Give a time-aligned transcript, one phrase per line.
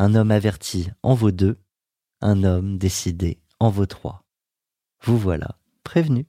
[0.00, 1.58] Un homme averti en vaut deux,
[2.20, 4.24] un homme décidé en vaut trois.
[5.02, 6.26] Vous voilà prévenu.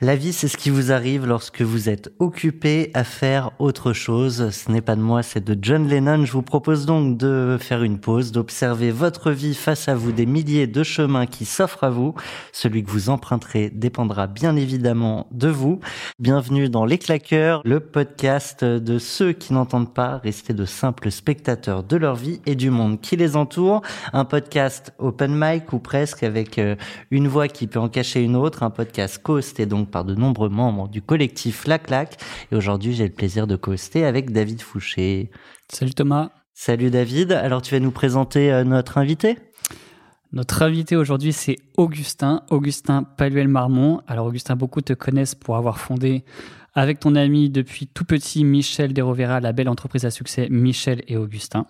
[0.00, 4.50] La vie, c'est ce qui vous arrive lorsque vous êtes occupé à faire autre chose.
[4.50, 6.24] Ce n'est pas de moi, c'est de John Lennon.
[6.24, 10.24] Je vous propose donc de faire une pause, d'observer votre vie face à vous, des
[10.24, 12.14] milliers de chemins qui s'offrent à vous.
[12.52, 15.80] Celui que vous emprunterez dépendra bien évidemment de vous.
[16.20, 21.82] Bienvenue dans Les Claqueurs, le podcast de ceux qui n'entendent pas rester de simples spectateurs
[21.82, 23.82] de leur vie et du monde qui les entoure.
[24.12, 26.76] Un podcast open mic ou presque avec euh,
[27.10, 28.62] une voix qui peut en cacher une autre.
[28.62, 32.16] Un podcast co-hosté donc par de nombreux membres du collectif La Claque.
[32.52, 35.30] Et aujourd'hui, j'ai le plaisir de co-hoster avec David Fouché.
[35.68, 36.30] Salut Thomas.
[36.54, 37.32] Salut David.
[37.32, 39.38] Alors, tu vas nous présenter euh, notre invité?
[40.32, 44.02] Notre invité aujourd'hui, c'est Augustin, Augustin Paluel-Marmont.
[44.06, 46.22] Alors Augustin, beaucoup te connaissent pour avoir fondé
[46.74, 51.16] avec ton ami depuis tout petit Michel Derovera la belle entreprise à succès Michel et
[51.16, 51.66] Augustin.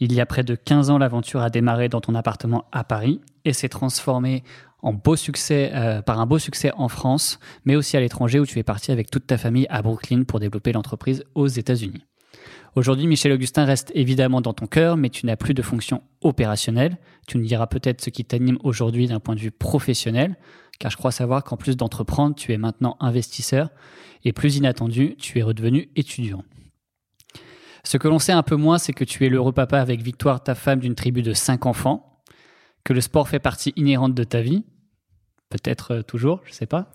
[0.00, 3.20] Il y a près de 15 ans, l'aventure a démarré dans ton appartement à Paris
[3.44, 4.42] et s'est transformée
[4.84, 8.44] en beau succès, euh, par un beau succès en France, mais aussi à l'étranger où
[8.44, 12.04] tu es parti avec toute ta famille à Brooklyn pour développer l'entreprise aux États-Unis.
[12.76, 16.98] Aujourd'hui, Michel Augustin reste évidemment dans ton cœur, mais tu n'as plus de fonction opérationnelle.
[17.26, 20.36] Tu nous diras peut-être ce qui t'anime aujourd'hui d'un point de vue professionnel,
[20.78, 23.70] car je crois savoir qu'en plus d'entreprendre, tu es maintenant investisseur,
[24.22, 26.44] et plus inattendu, tu es redevenu étudiant.
[27.84, 30.42] Ce que l'on sait un peu moins, c'est que tu es l'heureux papa avec Victoire,
[30.42, 32.20] ta femme, d'une tribu de cinq enfants,
[32.84, 34.64] que le sport fait partie inhérente de ta vie,
[35.50, 36.86] peut-être euh, toujours, je sais pas.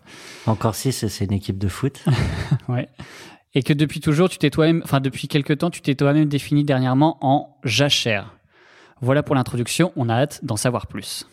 [0.46, 2.04] Encore si c'est une équipe de foot.
[2.68, 2.88] ouais.
[3.54, 6.64] Et que depuis toujours, tu t'es toi-même, enfin depuis quelque temps, tu t'es toi-même défini
[6.64, 8.34] dernièrement en jachère.
[9.00, 11.26] Voilà pour l'introduction, on a hâte d'en savoir plus.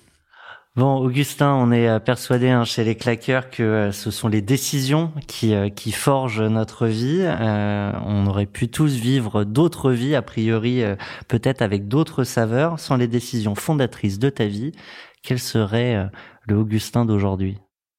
[0.77, 4.43] Bon, Augustin, on est euh, persuadé hein, chez les claqueurs que euh, ce sont les
[4.43, 7.21] décisions qui, euh, qui forgent notre vie.
[7.21, 10.83] Euh, on aurait pu tous vivre d'autres vies, a priori
[11.27, 14.71] peut-être avec d'autres saveurs, sans les décisions fondatrices de ta vie.
[15.23, 16.05] Quel serait euh,
[16.47, 17.57] le Augustin d'aujourd'hui?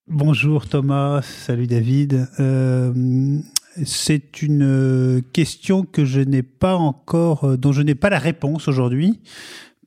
[0.08, 2.28] Bonjour Thomas, salut David.
[2.40, 3.38] Euh,
[3.84, 8.68] c'est une euh, question que je n'ai pas encore, dont je n'ai pas la réponse
[8.68, 9.20] aujourd'hui,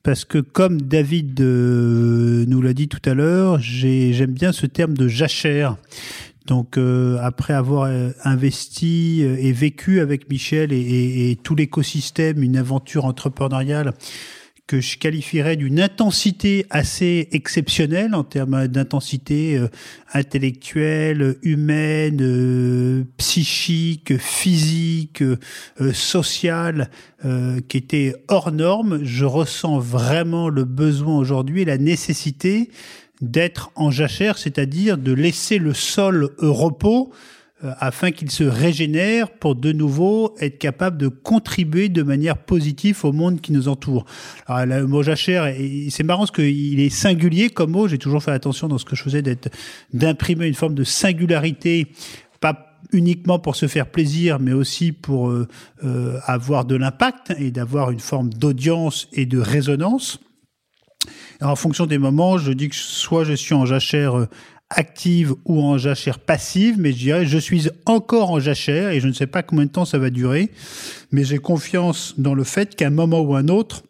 [0.04, 4.94] parce que comme David nous l'a dit tout à l'heure, j'ai- j'aime bien ce terme
[4.96, 5.76] de jachère.
[6.46, 6.76] Donc
[7.20, 7.88] après avoir
[8.24, 13.92] investi et vécu avec Michel et tout l'écosystème, une aventure entrepreneuriale
[14.66, 19.68] que je qualifierais d'une intensité assez exceptionnelle en termes d'intensité euh,
[20.14, 25.36] intellectuelle, humaine, euh, psychique, physique, euh,
[25.92, 26.90] sociale,
[27.68, 29.04] qui était hors norme.
[29.04, 32.68] Je ressens vraiment le besoin aujourd'hui et la nécessité
[33.20, 37.12] d'être en jachère, c'est-à-dire de laisser le sol au repos
[37.62, 43.12] afin qu'il se régénère pour de nouveau être capable de contribuer de manière positive au
[43.12, 44.04] monde qui nous entoure.
[44.46, 45.54] Alors, le mot jachère,
[45.90, 47.88] c'est marrant parce qu'il est singulier comme mot.
[47.88, 49.48] J'ai toujours fait attention dans ce que je faisais d'être,
[49.92, 51.86] d'imprimer une forme de singularité,
[52.40, 55.48] pas uniquement pour se faire plaisir, mais aussi pour euh,
[55.84, 60.20] euh, avoir de l'impact et d'avoir une forme d'audience et de résonance.
[61.40, 64.28] Alors, en fonction des moments, je dis que soit je suis en jachère euh,
[64.76, 69.08] active ou en jachère passive, mais je dirais je suis encore en jachère et je
[69.08, 70.50] ne sais pas combien de temps ça va durer,
[71.10, 73.82] mais j'ai confiance dans le fait qu'à un moment ou un autre,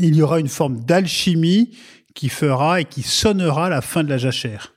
[0.00, 1.70] il y aura une forme d'alchimie
[2.14, 4.74] qui fera et qui sonnera la fin de la jachère.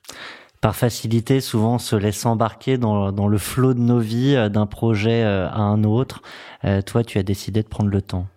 [0.60, 4.66] Par facilité, souvent on se laisse embarquer dans, le flot de nos vies, euh, d'un
[4.66, 6.22] projet euh, à un autre.
[6.64, 8.28] Euh, toi, tu as décidé de prendre le temps.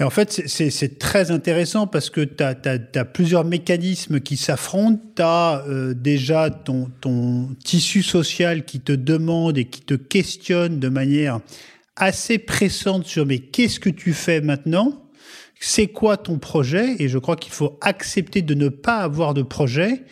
[0.00, 5.00] Et en fait, c'est- très intéressant parce que tu as, plusieurs mécanismes qui s'affrontent.
[5.16, 10.88] Tu as déjà ton, ton tissu social qui te demande et qui te questionne de
[10.88, 11.40] manière
[11.96, 15.02] assez pressante sur mais qu'est-ce que tu fais maintenant?
[15.60, 16.96] C'est quoi ton projet?
[16.98, 20.02] Et je crois qu'il faut accepter de ne pas avoir de projet.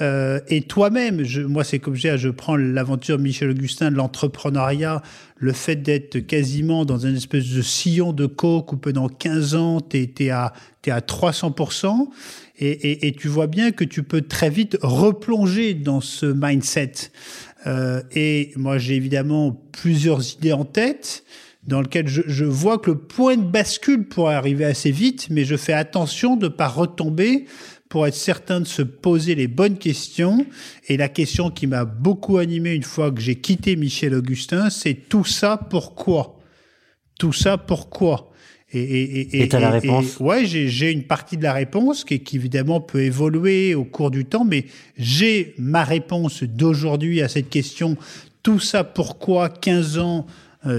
[0.00, 5.02] Euh, et toi-même, moi c'est comme je dis, je prends l'aventure Michel Augustin de l'entrepreneuriat,
[5.36, 9.80] le fait d'être quasiment dans un espèce de sillon de coke où pendant 15 ans,
[9.80, 10.52] tu es, à,
[10.84, 12.08] es à 300%,
[12.58, 16.92] et, et, et, tu vois bien que tu peux très vite replonger dans ce mindset.
[17.66, 21.24] Euh, et moi j'ai évidemment plusieurs idées en tête
[21.66, 25.44] dans lequel je, je, vois que le point de bascule pourrait arriver assez vite, mais
[25.44, 27.46] je fais attention de ne pas retomber
[27.94, 30.44] pour être certain de se poser les bonnes questions.
[30.88, 34.94] Et la question qui m'a beaucoup animé une fois que j'ai quitté Michel Augustin, c'est
[35.08, 36.40] tout ça pourquoi?
[37.20, 38.32] Tout ça pourquoi?
[38.72, 40.18] Et, et, et, et la réponse?
[40.18, 44.24] Ouais, j'ai une partie de la réponse qui, qui, évidemment peut évoluer au cours du
[44.24, 44.64] temps, mais
[44.98, 47.96] j'ai ma réponse d'aujourd'hui à cette question.
[48.42, 49.48] Tout ça pourquoi?
[49.48, 50.26] 15 ans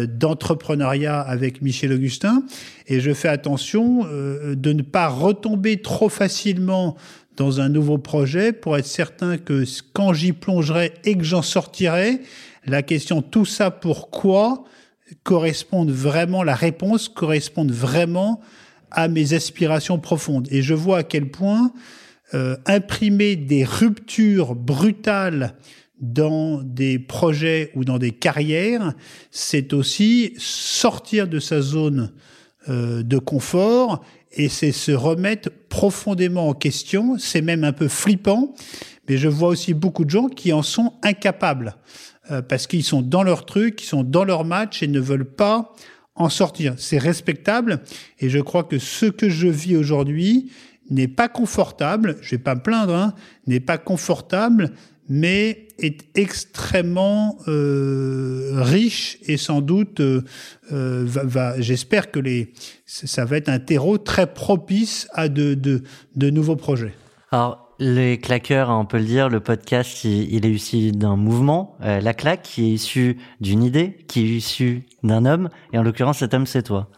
[0.07, 2.43] d'entrepreneuriat avec Michel Augustin
[2.87, 6.95] et je fais attention euh, de ne pas retomber trop facilement
[7.37, 12.21] dans un nouveau projet pour être certain que quand j'y plongerai et que j'en sortirai,
[12.65, 14.63] la question tout ça pourquoi
[15.23, 18.41] corresponde vraiment, la réponse corresponde vraiment
[18.91, 20.47] à mes aspirations profondes.
[20.51, 21.71] Et je vois à quel point
[22.33, 25.55] euh, imprimer des ruptures brutales
[25.99, 28.93] dans des projets ou dans des carrières,
[29.31, 32.11] c'est aussi sortir de sa zone
[32.67, 37.17] euh, de confort et c'est se remettre profondément en question.
[37.17, 38.53] C'est même un peu flippant,
[39.07, 41.77] mais je vois aussi beaucoup de gens qui en sont incapables
[42.31, 45.29] euh, parce qu'ils sont dans leur truc, ils sont dans leur match et ne veulent
[45.29, 45.73] pas
[46.15, 46.73] en sortir.
[46.77, 47.81] C'est respectable
[48.19, 50.51] et je crois que ce que je vis aujourd'hui
[50.89, 53.13] n'est pas confortable, je vais pas me plaindre, hein,
[53.47, 54.71] n'est pas confortable,
[55.07, 60.21] mais est extrêmement euh, riche et sans doute, euh,
[60.71, 62.53] euh, va, j'espère que les,
[62.85, 66.93] ça va être un terreau très propice à de, de, nouveaux projets.
[67.31, 72.13] Alors, les claqueurs, on peut le dire, le podcast, il, est issu d'un mouvement, la
[72.13, 76.33] claque, qui est issu d'une idée, qui est issue d'un homme, et en l'occurrence, cet
[76.33, 76.89] homme, c'est toi.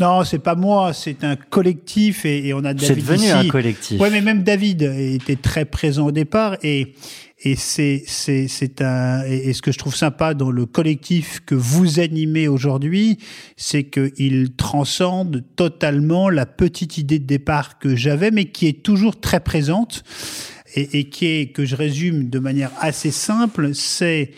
[0.00, 3.30] Non, c'est pas moi, c'est un collectif et, et on a David C'est devenu ici.
[3.30, 4.00] un collectif.
[4.00, 6.94] Ouais, mais même David était très présent au départ et
[7.42, 11.54] et c'est c'est c'est un et ce que je trouve sympa dans le collectif que
[11.54, 13.18] vous animez aujourd'hui,
[13.56, 18.82] c'est que il transcende totalement la petite idée de départ que j'avais, mais qui est
[18.82, 20.02] toujours très présente
[20.74, 24.32] et, et qui est que je résume de manière assez simple, c'est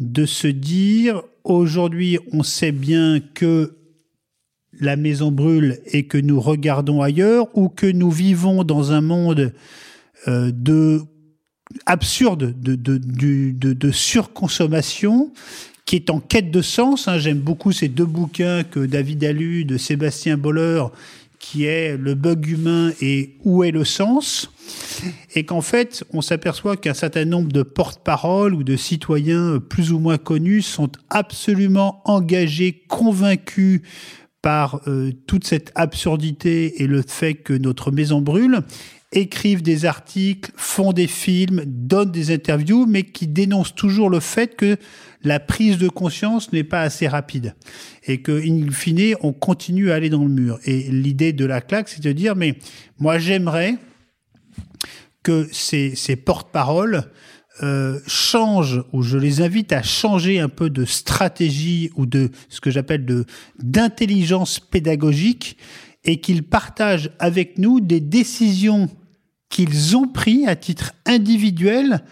[0.00, 3.76] de se dire aujourd'hui on sait bien que
[4.80, 9.52] la maison brûle et que nous regardons ailleurs ou que nous vivons dans un monde
[10.28, 11.02] euh, de
[11.84, 15.32] absurde de, surconsommation
[15.84, 17.08] qui est en quête de sens.
[17.08, 17.18] Hein.
[17.18, 20.84] J'aime beaucoup ces deux bouquins que David a lus de Sébastien Boller
[21.38, 24.50] qui est Le bug humain et Où est le sens?
[25.34, 29.98] Et qu'en fait, on s'aperçoit qu'un certain nombre de porte-paroles ou de citoyens plus ou
[29.98, 33.82] moins connus sont absolument engagés, convaincus
[34.46, 38.60] par euh, toute cette absurdité et le fait que notre maison brûle,
[39.10, 44.54] écrivent des articles, font des films, donnent des interviews, mais qui dénoncent toujours le fait
[44.54, 44.76] que
[45.24, 47.56] la prise de conscience n'est pas assez rapide
[48.04, 50.60] et que, in fine, on continue à aller dans le mur.
[50.64, 52.56] Et l'idée de la claque, c'est de dire, mais
[53.00, 53.74] moi j'aimerais
[55.24, 57.10] que ces, ces porte-paroles
[57.62, 62.60] euh, changent, ou je les invite à changer un peu de stratégie ou de ce
[62.60, 63.24] que j'appelle de
[63.62, 65.56] d'intelligence pédagogique
[66.04, 68.90] et qu'ils partagent avec nous des décisions
[69.48, 72.02] qu'ils ont prises à titre individuel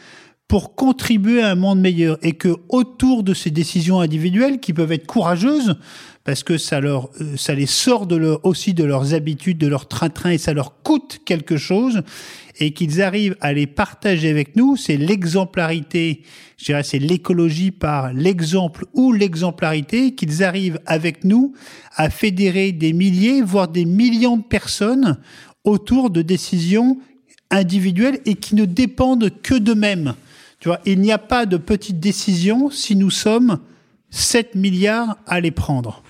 [0.49, 2.19] pour contribuer à un monde meilleur.
[2.23, 5.77] Et que autour de ces décisions individuelles qui peuvent être courageuses
[6.25, 9.89] parce que ça leur ça les sort de leur aussi de leurs habitudes de leur
[9.89, 12.03] train-train et ça leur coûte quelque chose
[12.59, 16.23] et qu'ils arrivent à les partager avec nous, c'est l'exemplarité,
[16.57, 21.55] je dirais c'est l'écologie par l'exemple ou l'exemplarité, qu'ils arrivent avec nous
[21.97, 25.19] à fédérer des milliers, voire des millions de personnes
[25.65, 26.99] autour de décisions
[27.51, 30.15] individuelles et qui ne dépendent que d'eux-mêmes.
[30.61, 33.59] Tu vois, il n'y a pas de petites décisions si nous sommes
[34.11, 36.04] 7 milliards à les prendre.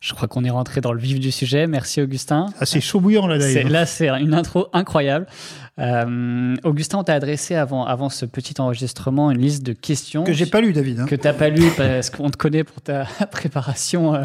[0.00, 1.66] Je crois qu'on est rentré dans le vif du sujet.
[1.66, 2.46] Merci Augustin.
[2.58, 3.68] Ah, c'est chaud bouillant là d'ailleurs.
[3.68, 5.26] Là, c'est une intro incroyable.
[5.78, 10.24] Euh, Augustin, on t'a adressé avant, avant ce petit enregistrement une liste de questions.
[10.24, 11.00] Que j'ai pas lu, David.
[11.00, 11.06] Hein.
[11.06, 14.24] Que t'as pas lu parce qu'on te connaît pour ta préparation euh,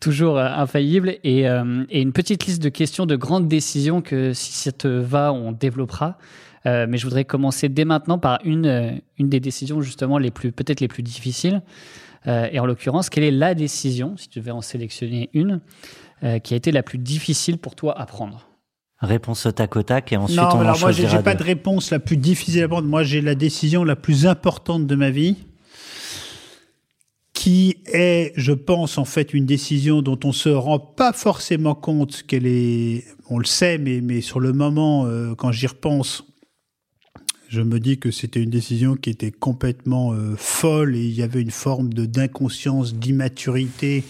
[0.00, 1.16] toujours euh, infaillible.
[1.24, 4.86] Et, euh, et, une petite liste de questions de grandes décisions que si ça te
[4.86, 6.18] va, on développera.
[6.66, 10.80] Mais je voudrais commencer dès maintenant par une, une des décisions justement les plus peut-être
[10.80, 11.62] les plus difficiles.
[12.26, 15.60] Euh, et en l'occurrence, quelle est la décision, si tu devais en sélectionner une,
[16.22, 18.48] euh, qui a été la plus difficile pour toi à prendre?
[19.00, 21.42] Réponse au tac au tac et ensuite non, on en alors moi, j'ai pas de
[21.42, 22.88] réponse la plus difficile à prendre.
[22.88, 25.36] Moi, j'ai la décision la plus importante de ma vie,
[27.34, 32.22] qui est, je pense, en fait, une décision dont on se rend pas forcément compte
[32.22, 33.04] qu'elle est.
[33.28, 36.24] On le sait, mais, mais sur le moment, euh, quand j'y repense,
[37.48, 41.22] je me dis que c'était une décision qui était complètement euh, folle et il y
[41.22, 44.04] avait une forme de d'inconscience, d'immaturité.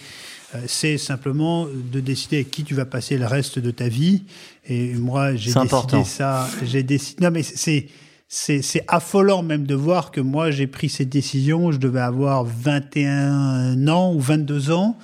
[0.55, 4.23] Euh, c'est simplement de décider avec qui tu vas passer le reste de ta vie.
[4.67, 6.05] Et moi, j'ai décidé important.
[6.05, 6.49] ça.
[6.65, 7.25] J'ai décidé.
[7.25, 7.89] Non, mais c'est
[8.29, 11.73] c'est c'est affolant même de voir que moi j'ai pris cette décision.
[11.73, 14.97] Je devais avoir 21 ans ou 22 ans,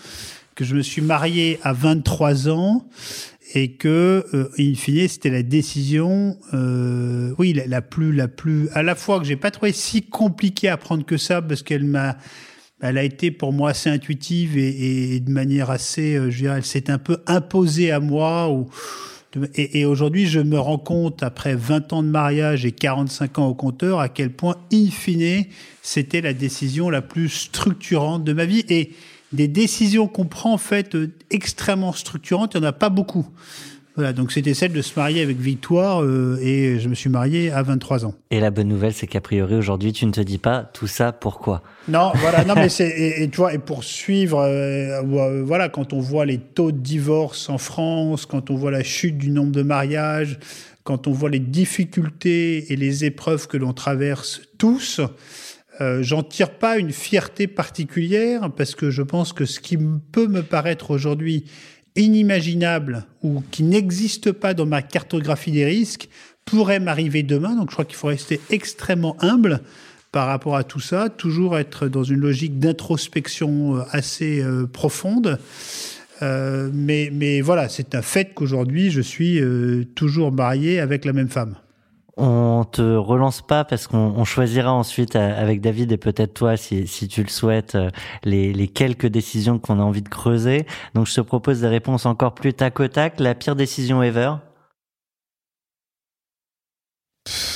[0.54, 2.84] que je me suis marié à 23 ans
[3.54, 8.82] et que euh, in fine c'était la décision euh, oui la, plus la plus à
[8.82, 12.16] la fois que j'ai pas trouvé si compliquée à prendre que ça parce qu'elle m'a
[12.80, 16.56] elle a été pour moi assez intuitive et, et de manière assez euh, je dirais
[16.58, 18.68] elle s'est un peu imposée à moi ou
[19.54, 23.46] et, et aujourd'hui, je me rends compte, après 20 ans de mariage et 45 ans
[23.46, 25.44] au compteur, à quel point, in fine,
[25.80, 28.64] c'était la décision la plus structurante de ma vie.
[28.68, 28.92] Et
[29.32, 33.26] des décisions qu'on prend, en fait, euh, extrêmement structurantes, il n'y en a pas beaucoup.
[33.94, 37.50] Voilà, donc c'était celle de se marier avec Victoire, euh, et je me suis marié
[37.50, 38.14] à 23 ans.
[38.30, 41.12] Et la bonne nouvelle, c'est qu'a priori aujourd'hui, tu ne te dis pas tout ça
[41.12, 41.62] pourquoi.
[41.88, 45.68] Non, voilà, non, mais c'est et, et tu vois, et pour suivre, euh, euh, voilà,
[45.68, 49.30] quand on voit les taux de divorce en France, quand on voit la chute du
[49.30, 50.38] nombre de mariages,
[50.84, 55.02] quand on voit les difficultés et les épreuves que l'on traverse tous,
[55.80, 59.78] euh, j'en tire pas une fierté particulière parce que je pense que ce qui
[60.12, 61.44] peut me paraître aujourd'hui
[61.96, 66.08] inimaginable ou qui n'existe pas dans ma cartographie des risques
[66.44, 67.54] pourrait m'arriver demain.
[67.54, 69.60] Donc je crois qu'il faut rester extrêmement humble
[70.12, 75.38] par rapport à tout ça, toujours être dans une logique d'introspection euh, assez euh, profonde.
[76.20, 79.40] Euh, mais, mais voilà, c'est un fait qu'aujourd'hui, je suis
[79.96, 81.56] toujours marié avec la même femme.
[82.18, 86.86] On te relance pas parce qu'on on choisira ensuite avec David et peut-être toi, si,
[86.86, 87.90] si tu le souhaites, euh,
[88.22, 90.66] les, les quelques décisions qu'on a envie de creuser.
[90.94, 93.18] Donc je te propose des réponses encore plus tac au tac.
[93.18, 94.34] La pire décision ever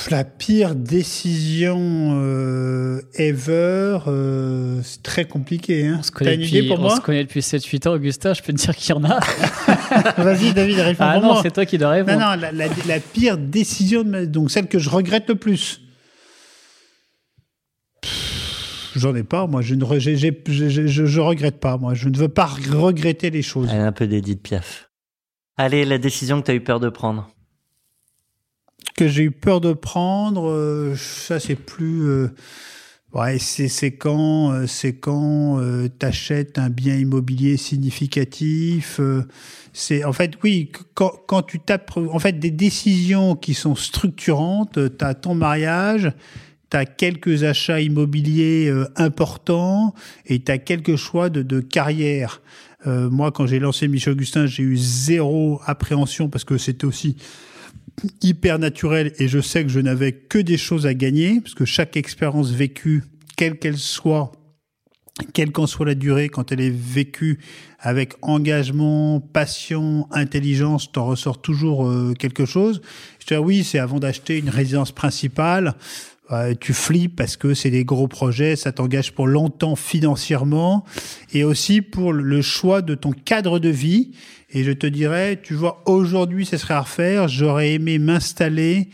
[0.09, 1.77] La pire décision
[2.13, 5.85] euh, ever, euh, c'est très compliqué.
[5.85, 5.97] Hein.
[5.99, 6.95] On se depuis, pour on moi?
[6.95, 9.19] se connaît depuis 7-8 ans, Augustin, je peux te dire qu'il y en a.
[10.17, 11.41] Vas-y, David, réponds ah pour non, moi.
[11.43, 12.17] c'est toi qui dois répondre.
[12.17, 15.35] Non, non, la, la- la pire décision, de ma- donc celle que je regrette le
[15.35, 15.81] plus.
[18.95, 19.61] J'en ai pas, moi.
[19.61, 21.93] Je ne re- j'ai- j'ai- je, je- je regrette pas, moi.
[21.93, 23.67] Je ne veux pas regretter les choses.
[23.71, 24.89] Elle est un peu d'Edith Piaf.
[25.57, 27.29] Allez, la décision que tu as eu peur de prendre.
[28.97, 32.01] Que j'ai eu peur de prendre, euh, ça c'est plus.
[32.07, 32.29] euh,
[33.13, 38.99] ouais, c'est c'est quand, euh, c'est quand euh, t'achètes un bien immobilier significatif.
[38.99, 39.21] euh,
[39.71, 44.79] c'est en fait oui, quand, quand tu tapes, en fait des décisions qui sont structurantes.
[44.97, 46.11] Tu as ton mariage,
[46.71, 49.93] tu as quelques achats immobiliers euh, importants
[50.25, 52.41] et tu as quelques choix de, de carrière.
[52.87, 57.15] Euh, moi, quand j'ai lancé Michel Augustin, j'ai eu zéro appréhension parce que c'était aussi
[58.21, 61.65] hyper naturel et je sais que je n'avais que des choses à gagner parce que
[61.65, 63.03] chaque expérience vécue,
[63.35, 64.31] quelle qu'elle soit,
[65.33, 67.39] quelle qu'en soit la durée, quand elle est vécue
[67.79, 72.81] avec engagement, passion, intelligence, t'en ressors toujours euh, quelque chose.
[73.19, 75.75] Je dis, ah oui, c'est avant d'acheter une résidence principale,
[76.31, 80.83] euh, tu flippes parce que c'est des gros projets, ça t'engage pour longtemps financièrement
[81.33, 84.11] et aussi pour le choix de ton cadre de vie.
[84.49, 87.27] Et je te dirais, tu vois, aujourd'hui, ce serait à refaire.
[87.27, 88.89] J'aurais aimé m'installer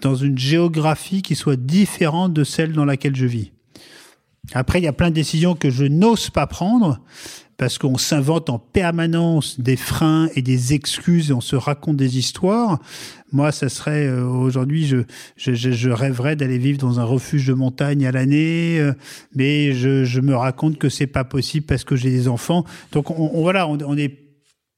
[0.00, 3.52] dans une géographie qui soit différente de celle dans laquelle je vis.
[4.52, 7.00] Après, il y a plein de décisions que je n'ose pas prendre
[7.56, 12.18] parce qu'on s'invente en permanence des freins et des excuses et on se raconte des
[12.18, 12.80] histoires.
[13.32, 14.86] Moi, ça serait euh, aujourd'hui,
[15.36, 18.92] je, rêverais d'aller vivre dans un refuge de montagne à l'année, euh,
[19.34, 22.64] mais je, me raconte que c'est pas possible parce que j'ai des enfants.
[22.92, 24.23] Donc, on, voilà, on est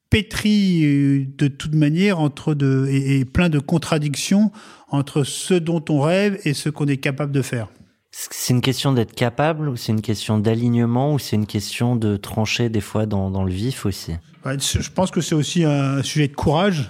[0.09, 4.51] pétri euh, de toute manière entre de, et, et plein de contradictions
[4.89, 7.67] entre ce dont on rêve et ce qu'on est capable de faire.
[8.11, 12.17] C'est une question d'être capable ou c'est une question d'alignement ou c'est une question de
[12.17, 14.13] trancher des fois dans, dans le vif aussi?
[14.45, 16.89] Ouais, Je pense que c'est aussi un sujet de courage,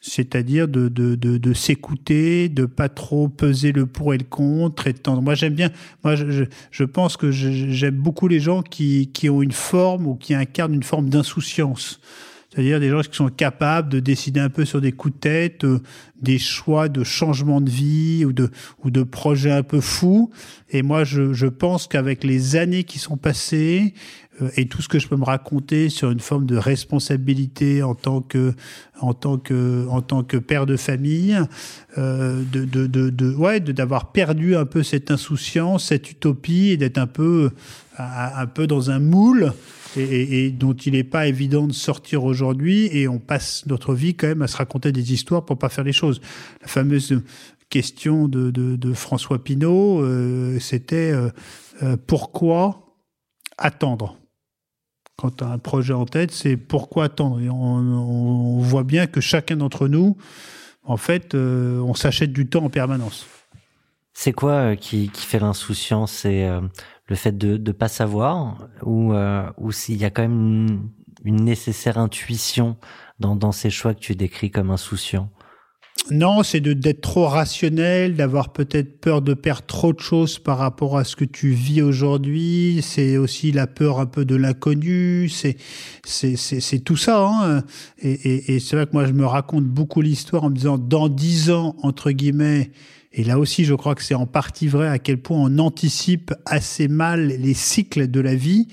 [0.00, 4.86] c'est-à-dire de, de, de, de s'écouter, de pas trop peser le pour et le contre.
[4.86, 5.22] Et de tendre.
[5.22, 5.70] Moi, j'aime bien.
[6.04, 10.06] Moi, je, je, je pense que j'aime beaucoup les gens qui, qui ont une forme
[10.06, 12.00] ou qui incarnent une forme d'insouciance.
[12.52, 15.64] C'est-à-dire des gens qui sont capables de décider un peu sur des coups de tête,
[15.64, 15.78] euh,
[16.20, 18.50] des choix de changement de vie ou de,
[18.82, 20.30] ou de projets un peu fous.
[20.70, 23.94] Et moi, je, je pense qu'avec les années qui sont passées
[24.42, 27.94] euh, et tout ce que je peux me raconter sur une forme de responsabilité en
[27.94, 28.54] tant que,
[29.00, 31.38] en tant que, en tant que père de famille,
[31.98, 36.76] euh, de, de, de, de, ouais, d'avoir perdu un peu cette insouciance, cette utopie et
[36.76, 37.50] d'être un peu,
[37.96, 39.52] un un peu dans un moule
[39.96, 42.88] et, dont il n'est pas évident de sortir aujourd'hui.
[42.92, 45.84] Et on passe notre vie quand même à se raconter des histoires pour pas faire
[45.84, 46.20] les choses.
[46.62, 47.22] La fameuse
[47.68, 51.30] question de, François Pinault, euh, c'était euh,
[51.82, 52.96] euh, pourquoi
[53.56, 54.16] attendre?
[55.16, 57.40] Quand tu as un projet en tête, c'est pourquoi attendre?
[57.52, 60.16] On, voit bien que chacun d'entre nous,
[60.82, 63.26] en fait, on s'achète du temps en permanence.
[64.12, 66.12] C'est quoi qui, qui fait l'insouciance?
[66.12, 66.60] C'est euh,
[67.10, 70.90] le fait de ne pas savoir ou, euh, ou s'il y a quand même
[71.24, 72.76] une, nécessaire intuition
[73.18, 75.28] dans, dans ces choix que tu décris comme insouciants?
[76.10, 80.56] Non, c'est de d'être trop rationnel, d'avoir peut-être peur de perdre trop de choses par
[80.56, 82.80] rapport à ce que tu vis aujourd'hui.
[82.82, 85.28] C'est aussi la peur un peu de l'inconnu.
[85.28, 85.56] C'est
[86.04, 87.26] c'est c'est c'est tout ça.
[87.26, 87.64] Hein.
[87.98, 90.78] Et, et, et c'est vrai que moi je me raconte beaucoup l'histoire en me disant
[90.78, 92.70] dans dix ans entre guillemets.
[93.12, 96.32] Et là aussi, je crois que c'est en partie vrai à quel point on anticipe
[96.46, 98.68] assez mal les cycles de la vie.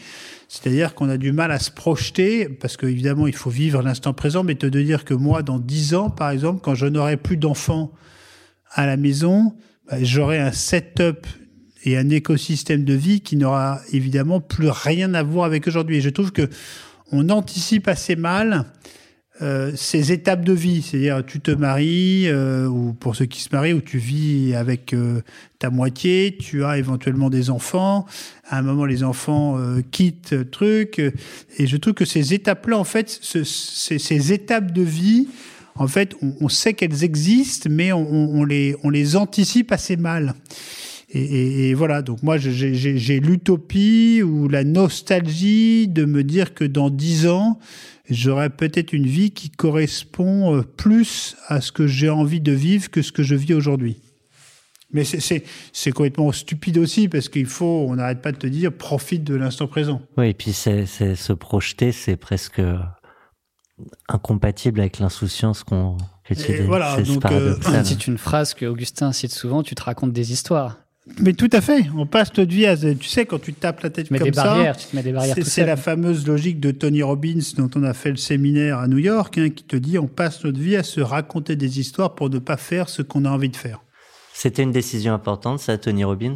[0.48, 4.44] C'est-à-dire qu'on a du mal à se projeter, parce qu'évidemment, il faut vivre l'instant présent,
[4.44, 7.38] mais te de dire que moi, dans dix ans, par exemple, quand je n'aurai plus
[7.38, 7.92] d'enfants
[8.72, 9.56] à la maison,
[9.90, 11.26] bah, j'aurai un setup
[11.84, 15.98] et un écosystème de vie qui n'aura évidemment plus rien à voir avec aujourd'hui.
[15.98, 16.50] Et je trouve que
[17.12, 18.66] on anticipe assez mal
[19.42, 23.50] euh, ces étapes de vie, c'est-à-dire tu te maries, euh, ou pour ceux qui se
[23.52, 25.22] marient, ou tu vis avec euh,
[25.60, 28.06] ta moitié, tu as éventuellement des enfants,
[28.50, 31.12] à un moment les enfants euh, quittent le truc, euh,
[31.58, 35.28] et je trouve que ces étapes-là, en fait, ce- ces, ces étapes de vie,
[35.76, 39.98] en fait, on, on sait qu'elles existent, mais on, on- les, on les anticipe assez
[39.98, 40.34] mal.
[41.14, 46.64] Et, et- et voilà, donc moi j'ai l'utopie ou la nostalgie de me dire que
[46.66, 47.60] dans dix ans,
[48.10, 52.90] j'aurai peut-être une vie qui correspond euh, plus à ce que j'ai envie de vivre
[52.90, 53.98] que ce que je vis aujourd'hui.
[54.94, 58.48] Mais c'est- c'est c'est complètement stupide aussi parce qu'il faut, on n'arrête pas de te
[58.48, 60.02] dire, profite de l'instant présent.
[60.18, 62.62] Oui, et puis c'est, c'est se projeter, c'est presque
[64.10, 65.98] incompatible avec l'insouciance qu'on
[66.66, 67.84] voilà, c'est.
[67.86, 70.78] C'est une phrase que Augustin cite souvent, tu te racontes des histoires.
[71.20, 73.90] Mais tout à fait, on passe notre vie à, tu sais, quand tu tapes la
[73.90, 74.44] tête Tu mets comme des ça.
[74.44, 77.84] barrières, tu te mets des barrières C'est la fameuse logique de Tony Robbins dont on
[77.84, 80.76] a fait le séminaire à New York, hein, qui te dit on passe notre vie
[80.76, 83.82] à se raconter des histoires pour ne pas faire ce qu'on a envie de faire.
[84.34, 86.36] C'était une décision importante, ça, Tony Robbins?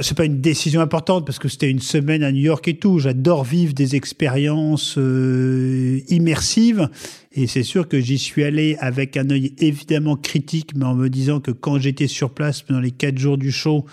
[0.00, 2.98] C'est pas une décision importante parce que c'était une semaine à New York et tout.
[2.98, 6.88] J'adore vivre des expériences euh, immersives
[7.32, 11.08] et c'est sûr que j'y suis allé avec un œil évidemment critique, mais en me
[11.08, 13.86] disant que quand j'étais sur place pendant les quatre jours du show,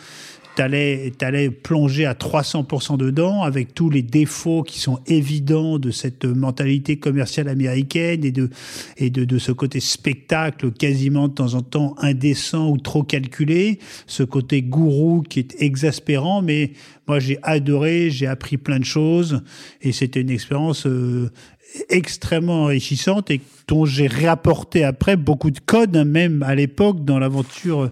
[0.56, 6.26] t'allais allais plonger à 300% dedans avec tous les défauts qui sont évidents de cette
[6.26, 8.50] mentalité commerciale américaine et de
[8.98, 13.80] et de, de ce côté spectacle quasiment de temps en temps indécent ou trop calculé,
[14.08, 16.72] ce côté gourou qui est exaspérant, mais
[17.08, 19.42] moi j'ai adoré, j'ai appris plein de choses
[19.82, 21.32] et c'était une expérience euh,
[21.90, 27.20] extrêmement enrichissante et dont j'ai réapporté après beaucoup de codes, hein, même à l'époque dans
[27.20, 27.92] l'aventure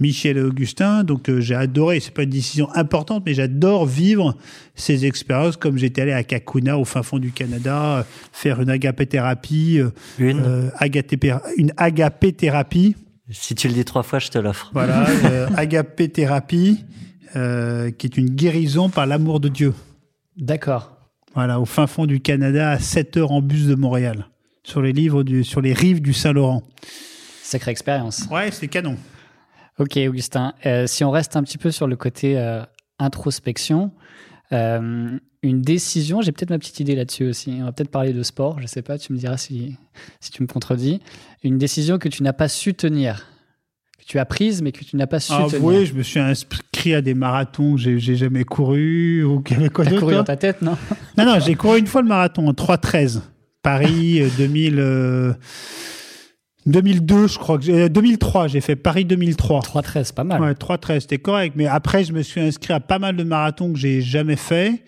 [0.00, 1.04] Michel et Augustin.
[1.04, 4.36] Donc euh, j'ai adoré, c'est pas une décision importante, mais j'adore vivre
[4.74, 8.70] ces expériences comme j'étais allé à Kakuna au fin fond du Canada, euh, faire une
[8.70, 12.96] agapéthérapie, euh, Une euh, agapé- une agapéthérapie.
[13.30, 14.70] Si tu le dis trois fois, je te l'offre.
[14.74, 16.84] Voilà, euh, agapéthérapie,
[17.36, 19.72] euh, qui est une guérison par l'amour de Dieu.
[20.36, 20.93] D'accord.
[21.34, 24.26] Voilà, au fin fond du Canada, à 7 heures en bus de Montréal,
[24.62, 26.62] sur les livres du, sur les rives du Saint-Laurent.
[27.42, 28.26] Sacrée expérience.
[28.30, 28.96] Ouais, c'est canon.
[29.78, 30.54] Ok, Augustin.
[30.66, 32.62] Euh, si on reste un petit peu sur le côté euh,
[33.00, 33.90] introspection,
[34.52, 37.56] euh, une décision, j'ai peut-être ma petite idée là-dessus aussi.
[37.60, 39.76] On va peut-être parler de sport, je sais pas, tu me diras si,
[40.20, 41.00] si tu me contredis.
[41.42, 43.26] Une décision que tu n'as pas su tenir,
[43.98, 45.64] que tu as prise mais que tu n'as pas su Ah, tenir.
[45.64, 46.20] oui, je me suis
[46.84, 49.24] inscrit à des marathons que j'ai jamais couru.
[49.24, 50.76] Ou qu'il y avait quoi d'autre, couru toi dans ta tête, non?
[51.18, 53.20] Non, non, j'ai couru une fois le marathon en 3.13.
[53.62, 55.32] Paris euh, 2000, euh,
[56.66, 57.58] 2002, je crois.
[57.58, 59.60] que j'ai- euh, 2003, j'ai fait Paris 2003.
[59.60, 60.40] 3-13, pas mal.
[60.42, 61.54] Ouais, 3.13, c'était correct.
[61.56, 64.82] Mais après, je me suis inscrit à pas mal de marathons que j'ai jamais fait.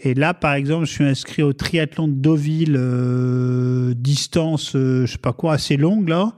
[0.00, 5.12] Et là, par exemple, je suis inscrit au triathlon de Deauville, euh, distance, euh, je
[5.12, 6.32] sais pas quoi, assez longue, là.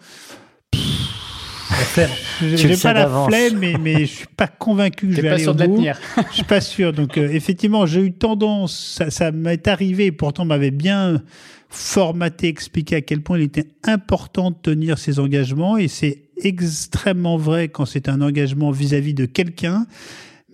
[1.85, 2.11] Flemme.
[2.41, 5.35] J'ai sais pas la flemme, mais, mais je suis pas convaincu que je vais pas
[5.35, 6.01] aller sûr au de la tenir.
[6.31, 6.93] Je suis pas sûr.
[6.93, 11.23] Donc euh, effectivement, j'ai eu tendance, ça, ça m'est arrivé, pourtant on m'avait bien
[11.71, 17.37] formaté, expliqué à quel point il était important de tenir ses engagements, et c'est extrêmement
[17.37, 19.87] vrai quand c'est un engagement vis-à-vis de quelqu'un,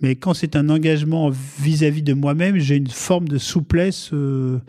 [0.01, 4.59] mais quand c'est un engagement vis-à-vis de moi-même, j'ai une forme de souplesse euh,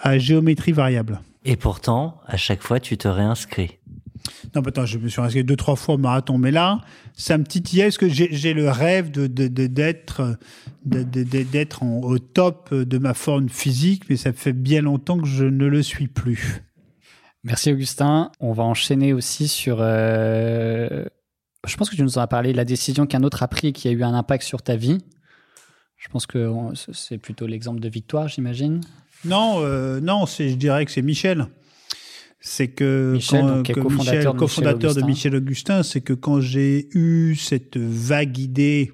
[0.00, 1.20] à géométrie variable.
[1.44, 3.78] Et pourtant, à chaque fois, tu te réinscris.
[4.54, 6.38] Non, mais attends, je me suis inscrit deux, trois fois au marathon.
[6.38, 6.80] Mais là,
[7.14, 10.38] ça me titillait parce que j'ai le rêve de, d'être,
[10.86, 15.66] de- au top de ma forme physique, mais ça fait bien longtemps que je ne
[15.66, 16.62] le suis plus.
[17.42, 18.32] Merci Augustin.
[18.40, 19.78] On va enchaîner aussi sur.
[19.80, 21.04] euh,
[21.66, 23.72] Je pense que tu nous en as parlé, la décision qu'un autre a pris et
[23.72, 24.98] qui a eu un impact sur ta vie.
[25.98, 26.50] Je pense que
[26.92, 28.80] c'est plutôt l'exemple de victoire, j'imagine.
[29.24, 31.46] Non, euh, non, c'est, je dirais que c'est Michel.
[32.46, 36.00] C'est que Michel, quand- donc, que cofondateur Michel, de cofondateur Michel de Michel Augustin, c'est
[36.02, 38.92] que quand j'ai eu cette vague idée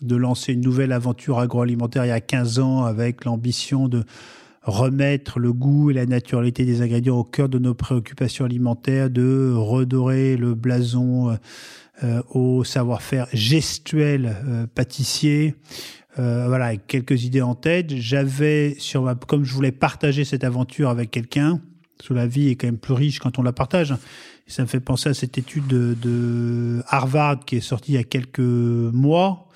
[0.00, 4.04] de lancer une nouvelle aventure agroalimentaire il y a 15 ans avec l'ambition de
[4.62, 9.52] remettre le goût et la naturalité des ingrédients au cœur de nos préoccupations alimentaires, de
[9.54, 11.34] redorer le blason euh,
[12.04, 15.54] euh, au savoir-faire gestuel euh, pâtissier.
[16.20, 17.92] Euh, voilà, avec quelques idées en tête.
[17.96, 21.60] J'avais sur ma, comme je voulais partager cette aventure avec quelqu'un,
[21.98, 23.92] parce que la vie est quand même plus riche quand on la partage.
[24.46, 27.94] Et ça me fait penser à cette étude de, de Harvard qui est sortie il
[27.94, 29.48] y a quelques mois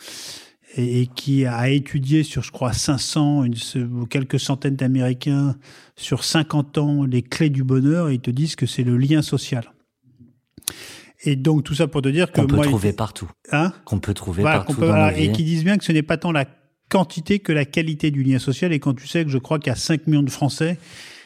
[0.77, 3.55] et, et qui a étudié sur, je crois, 500, une,
[3.93, 5.57] ou quelques centaines d'Américains
[5.97, 9.21] sur 50 ans les clés du bonheur et ils te disent que c'est le lien
[9.21, 9.73] social.
[11.25, 13.29] Et donc tout ça pour te dire que Qu'on peut moi, trouver partout.
[13.51, 15.93] hein Qu'on peut trouver voilà, partout peut- dans voilà, et qui disent bien que ce
[15.93, 16.47] n'est pas tant la
[16.89, 18.73] quantité que la qualité du lien social.
[18.73, 20.79] Et quand tu sais que je crois qu'il y a 5 millions de Français,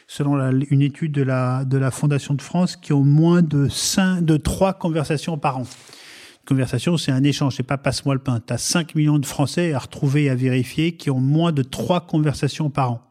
[0.07, 0.37] selon
[0.69, 5.37] une étude de la, Fondation de France, qui ont moins de, 5, de 3 conversations
[5.37, 5.63] par an.
[5.63, 8.41] Une conversation, c'est un échange, c'est pas passe-moi le pain.
[8.45, 11.63] Tu as 5 millions de Français à retrouver et à vérifier qui ont moins de
[11.63, 13.01] 3 conversations par an.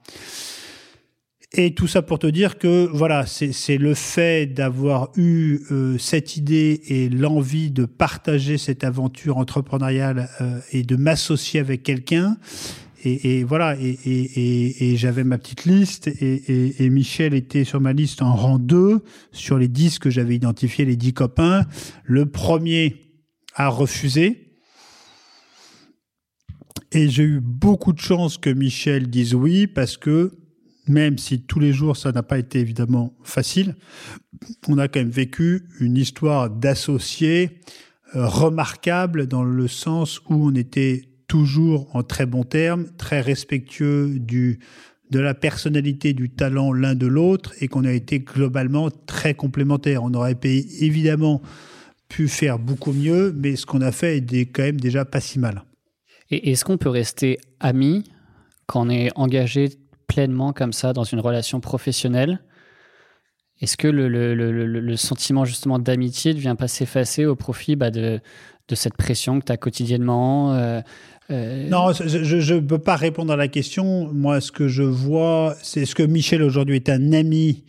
[1.54, 5.98] Et tout ça pour te dire que voilà, c'est c'est le fait d'avoir eu euh,
[5.98, 12.38] cette idée et l'envie de partager cette aventure entrepreneuriale euh, et de m'associer avec quelqu'un.
[13.04, 18.58] Et, voilà, et, j'avais ma petite liste et Michel était sur ma liste en rang
[18.58, 21.66] 2 sur les 10 que j'avais identifiés, les 10 copains.
[22.04, 22.96] Le premier
[23.54, 24.52] a refusé.
[26.92, 30.32] Et j'ai eu beaucoup de chance que Michel dise oui parce que
[30.86, 33.76] même si tous les jours ça n'a pas été évidemment facile,
[34.68, 37.60] on a quand même vécu une histoire d'associés
[38.14, 44.18] euh, remarquable dans le sens où on était toujours en très bons termes, très respectueux
[44.18, 44.58] du
[45.08, 50.02] de la personnalité, du talent l'un de l'autre et qu'on a été globalement très complémentaires.
[50.02, 51.40] On aurait évidemment
[52.10, 55.38] pu faire beaucoup mieux, mais ce qu'on a fait est quand même déjà pas si
[55.38, 55.64] mal.
[56.30, 58.04] Et est-ce qu'on peut rester amis
[58.66, 59.70] quand on est engagé
[60.08, 62.42] pleinement comme ça dans une relation professionnelle?
[63.62, 67.90] Est-ce que le, le, le sentiment justement d'amitié ne vient pas s'effacer au profit bah,
[67.90, 68.20] de,
[68.68, 70.80] de cette pression que tu as quotidiennement euh,
[71.30, 74.12] euh, Non, je ne peux pas répondre à la question.
[74.12, 77.64] Moi, ce que je vois, c'est ce que Michel aujourd'hui est un ami.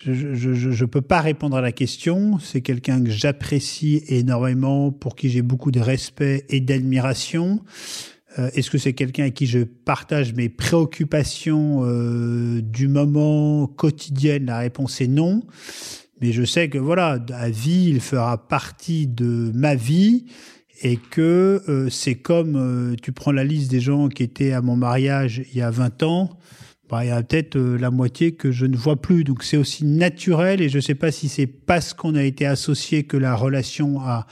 [0.00, 2.38] Je ne peux pas répondre à la question.
[2.38, 7.60] C'est quelqu'un que j'apprécie énormément, pour qui j'ai beaucoup de respect et d'admiration.
[8.38, 11.82] Euh, Est-ce que c'est quelqu'un avec qui je partage mes préoccupations
[12.62, 14.46] du moment quotidienne?
[14.46, 15.42] La réponse est non.
[16.20, 20.26] Mais je sais que voilà, à vie, il fera partie de ma vie
[20.82, 24.62] et que euh, c'est comme euh, tu prends la liste des gens qui étaient à
[24.62, 26.38] mon mariage il y a 20 ans,
[26.88, 29.24] bah, il y a peut-être euh, la moitié que je ne vois plus.
[29.24, 32.46] Donc c'est aussi naturel et je ne sais pas si c'est parce qu'on a été
[32.46, 34.26] associé que la relation a,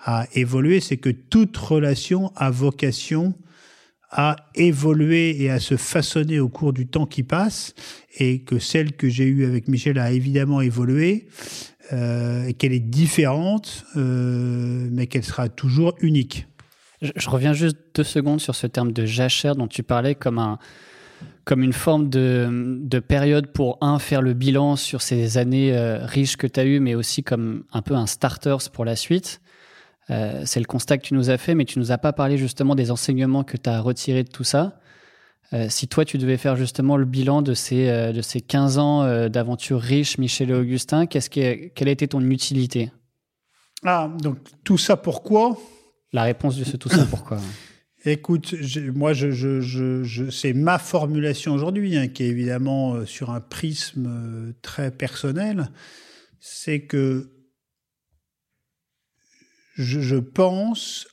[0.00, 3.34] a évolué, c'est que toute relation a vocation
[4.12, 7.74] à évoluer et à se façonner au cours du temps qui passe
[8.18, 11.26] et que celle que j'ai eue avec Michel a évidemment évolué
[11.92, 16.46] euh, et qu'elle est différente, euh, mais qu'elle sera toujours unique.
[17.00, 20.58] Je, reviens juste deux secondes sur ce terme de jachère dont tu parlais comme, un,
[21.44, 26.04] comme une forme de, de période pour, un, faire le bilan sur ces années euh,
[26.04, 29.40] riches que tu as eues, mais aussi comme un peu un starters pour la suite.
[30.10, 32.36] Euh, c'est le constat que tu nous as fait, mais tu nous as pas parlé
[32.36, 34.80] justement des enseignements que tu as retirés de tout ça.
[35.52, 38.78] Euh, si toi, tu devais faire justement le bilan de ces, euh, de ces 15
[38.78, 42.90] ans d'aventure riche, Michel et Augustin, qu'est-ce quelle a été ton utilité?
[43.84, 45.58] Ah, donc tout ça pourquoi?
[46.12, 47.38] La réponse de ce tout ça pourquoi?
[48.04, 48.54] Écoute,
[48.94, 53.40] moi, je, je, je, je c'est ma formulation aujourd'hui, hein, qui est évidemment sur un
[53.40, 55.70] prisme très personnel.
[56.40, 57.30] C'est que
[59.74, 61.06] je, je pense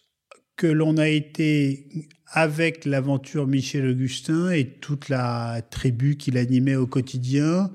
[0.56, 1.88] que l'on a été
[2.32, 7.72] avec l'aventure Michel Augustin et toute la tribu qui l'animait au quotidien,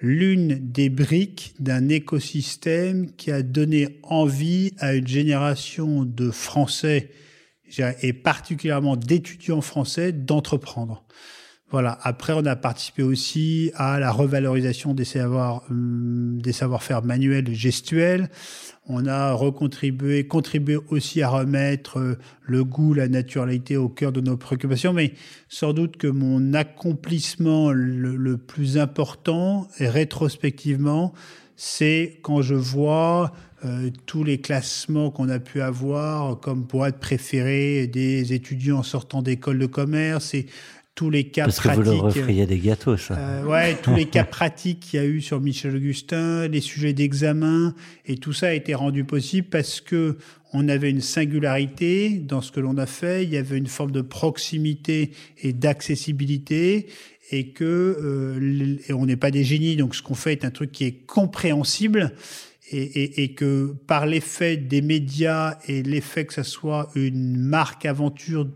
[0.00, 7.10] l'une des briques d'un écosystème qui a donné envie à une génération de Français
[8.02, 11.04] et particulièrement d'étudiants français d'entreprendre.
[11.70, 11.98] Voilà.
[12.02, 17.54] Après, on a participé aussi à la revalorisation des savoirs, hum, des savoir-faire manuels et
[17.54, 18.28] gestuels.
[18.88, 24.20] On a recontribué, contribué aussi à remettre euh, le goût, la naturalité au cœur de
[24.20, 24.92] nos préoccupations.
[24.92, 25.12] Mais
[25.48, 31.12] sans doute que mon accomplissement le, plus important, rétrospectivement,
[31.54, 33.32] c'est quand je vois
[33.64, 39.60] euh, tous les classements qu'on a pu avoir comme boîte préférée des étudiants sortant d'école
[39.60, 40.46] de commerce et
[40.94, 41.84] tous les cas Parce pratiques.
[41.84, 43.16] que vous leur offriez des gâteaux, ça.
[43.16, 46.92] Euh, ouais, tous les cas pratiques qu'il y a eu sur Michel Augustin, les sujets
[46.92, 47.74] d'examen,
[48.04, 50.18] et tout ça a été rendu possible parce que
[50.52, 53.24] on avait une singularité dans ce que l'on a fait.
[53.24, 56.88] Il y avait une forme de proximité et d'accessibilité,
[57.30, 60.50] et que euh, et on n'est pas des génies, donc ce qu'on fait est un
[60.50, 62.12] truc qui est compréhensible.
[62.74, 67.84] Et, et, et, que par l'effet des médias et l'effet que ça soit une marque
[67.84, 68.48] aventure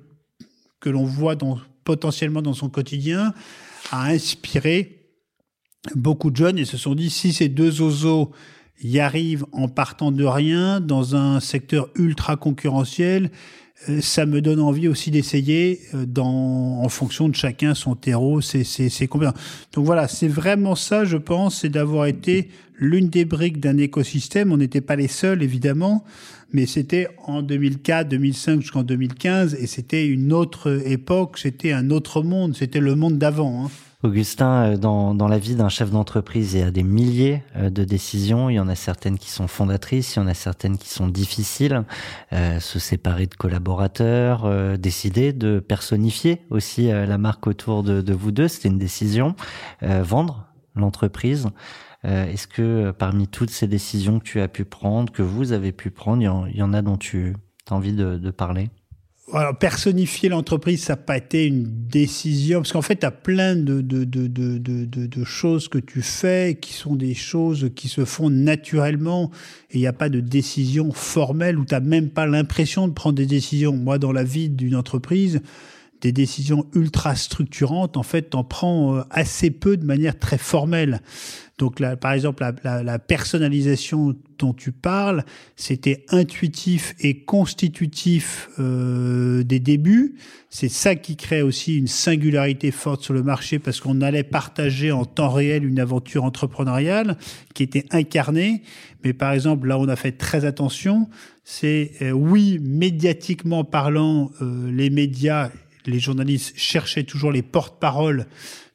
[0.81, 3.33] que l'on voit dans potentiellement dans son quotidien,
[3.93, 5.07] a inspiré
[5.95, 8.33] beaucoup de jeunes et se sont dit si ces deux oiseaux
[8.83, 13.31] y arrivent en partant de rien dans un secteur ultra concurrentiel,
[14.01, 18.65] ça me donne envie aussi d'essayer euh, dans en fonction de chacun son terreau, c'est
[18.65, 19.35] c'est compétences.
[19.73, 24.53] Donc voilà, c'est vraiment ça, je pense, c'est d'avoir été l'une des briques d'un écosystème.
[24.53, 26.05] On n'était pas les seuls, évidemment,
[26.53, 32.23] mais c'était en 2004, 2005 jusqu'en 2015, et c'était une autre époque, c'était un autre
[32.23, 33.67] monde, c'était le monde d'avant.
[33.67, 33.71] Hein.
[34.03, 37.85] Augustin, euh, dans, la vie d'un chef d'entreprise, il y a des milliers euh, de
[37.85, 38.51] décisions.
[38.51, 41.09] Il y en a certaines qui sont fondatrices, il y en a certaines qui sont
[41.09, 41.85] difficiles.
[42.33, 48.49] Euh, se séparer de collaborateurs, décider de personnifier aussi la marque autour de, vous deux,
[48.49, 49.35] c'était une décision.
[49.83, 51.49] Vendre l'entreprise.
[52.05, 55.91] Est-ce que parmi toutes ces décisions que tu as pu prendre, que vous avez pu
[55.91, 57.35] prendre, il y en, a dont tu
[57.71, 58.71] as envie de parler?
[59.33, 63.57] Alors, personnifier l'entreprise, ça n'a pas été une décision, parce qu'en fait, tu as plein
[63.57, 68.31] de, de, de, de, choses que tu fais qui sont des choses qui se font
[68.31, 69.33] naturellement,
[69.73, 72.93] et il n'y a pas de décision formelle, ou tu n'as même pas l'impression de
[72.93, 73.73] prendre des décisions.
[73.73, 75.41] Moi, dans la vie d'une entreprise,
[76.01, 81.01] des décisions ultra structurantes, en fait, t'en prends assez peu de manière très formelle.
[81.59, 85.25] Donc, là, par exemple, la, la, la, personnalisation dont tu parles,
[85.57, 90.17] c'était intuitif et constitutif euh, des débuts.
[90.51, 94.93] C'est ça qui crée aussi une singularité forte sur le marché parce qu'on allait partager
[94.93, 97.17] en temps réel une aventure entrepreneuriale
[97.55, 98.63] qui était incarnée.
[99.03, 101.09] Mais par exemple, là, on a fait très attention.
[101.43, 105.51] C'est euh, oui, médiatiquement parlant, euh, les médias
[105.87, 108.27] les journalistes cherchaient toujours les porte-paroles.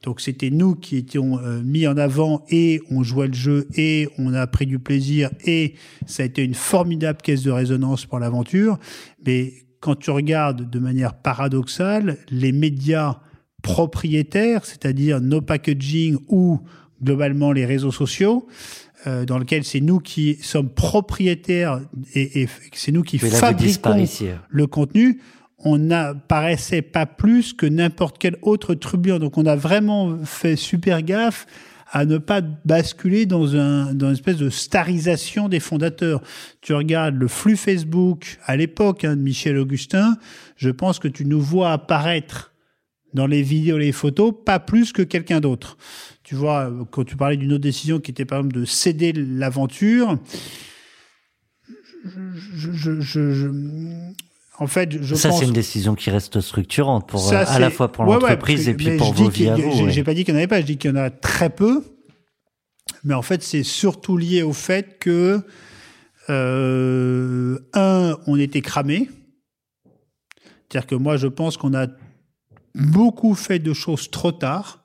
[0.04, 4.10] Donc c'était nous qui étions euh, mis en avant et on jouait le jeu et
[4.17, 5.76] on a pris du plaisir et
[6.08, 8.80] ça a été une formidable caisse de résonance pour l'aventure.
[9.26, 13.19] Mais quand tu regardes de manière paradoxale, les médias
[13.62, 16.60] propriétaires, c'est-à-dire nos packaging ou
[17.04, 18.47] globalement les réseaux sociaux,
[19.08, 21.82] euh, dans lequel c'est nous qui sommes propriétaires
[22.13, 24.06] et, et c'est nous qui fabriquons
[24.50, 25.19] le contenu,
[25.63, 29.19] on n'apparaissait pas plus que n'importe quel autre trublion.
[29.19, 31.45] Donc on a vraiment fait super gaffe
[31.91, 36.21] à ne pas basculer dans, un, dans une espèce de starisation des fondateurs.
[36.62, 40.17] Tu regardes le flux Facebook à l'époque hein, de Michel Augustin,
[40.56, 42.54] je pense que tu nous vois apparaître
[43.13, 45.78] dans les vidéos et les photos pas plus que quelqu'un d'autre.
[46.24, 50.17] Tu vois, quand tu parlais d'une autre décision qui était par exemple de céder l'aventure,
[52.06, 53.52] je, je, je,
[54.62, 55.39] en fait, je ça, pense...
[55.39, 58.76] c'est une décision qui reste structurante pour ça, à la fois pour l'entreprise ouais, et
[58.76, 59.89] puis pour vos vies à vous.
[59.89, 60.04] J'ai ouais.
[60.04, 61.84] pas dit qu'il n'y en avait pas, je dis qu'il y en a très peu.
[63.04, 65.41] Mais en fait, c'est surtout lié au fait que
[66.30, 69.10] euh, un, on était cramé.
[70.69, 71.88] C'est-à-dire que moi, je pense qu'on a
[72.76, 74.84] beaucoup fait de choses trop tard.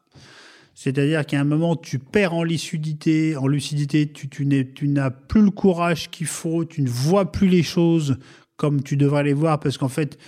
[0.75, 5.51] C'est-à-dire qu'à un moment, tu perds en lucidité, en lucidité, tu, tu n'as plus le
[5.51, 8.17] courage qu'il faut, tu ne vois plus les choses
[8.57, 10.19] comme tu devrais les voir, parce qu'en fait,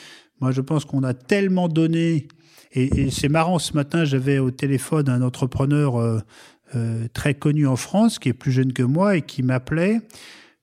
[0.41, 2.29] moi, je pense qu'on a tellement donné.
[2.73, 6.21] Et, c'est marrant, ce matin, j'avais au téléphone un entrepreneur euh,
[6.77, 10.01] euh, très connu en France, qui est plus jeune que moi, et qui m'appelait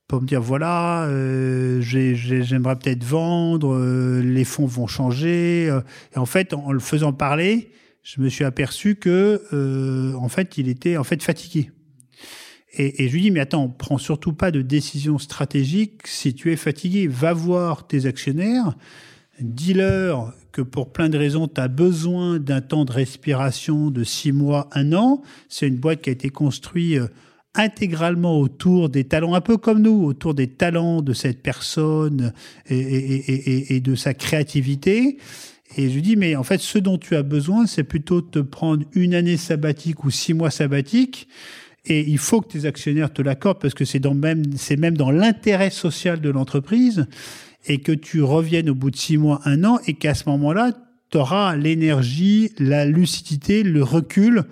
[0.07, 5.65] pour me dire voilà, euh, j'aimerais peut-être vendre, les fonds vont changer.
[6.13, 7.71] Et en fait, en le faisant parler,
[8.03, 9.41] je me suis aperçu que,
[10.15, 11.71] en fait, il était en fait fatigué.
[12.77, 16.55] Et, je lui dis, mais attends, prends surtout pas de décision stratégique si tu es
[16.55, 17.07] fatigué.
[17.07, 18.75] Va voir tes actionnaires,
[19.39, 24.31] dis-leur que pour plein de raisons, tu as besoin d'un temps de respiration de six
[24.31, 25.21] mois, un an.
[25.49, 27.07] C'est une boîte qui a été construite euh,
[27.53, 32.33] intégralement autour des talents, un peu comme nous, autour des talents de cette personne
[32.67, 35.17] et de sa créativité.
[35.77, 38.27] Et je lui dis, mais en fait, ce dont tu as besoin, c'est plutôt de
[38.27, 41.27] te prendre une année sabbatique ou six mois sabbatiques.
[41.85, 44.97] Et il faut que tes actionnaires te l'accordent parce que c'est dans même, c'est même
[44.97, 47.07] dans l'intérêt social de l'entreprise
[47.67, 50.71] et que tu reviennes au bout de six mois, un an et qu'à ce moment-là,
[51.11, 54.43] tu auras l'énergie, la lucidité, le recul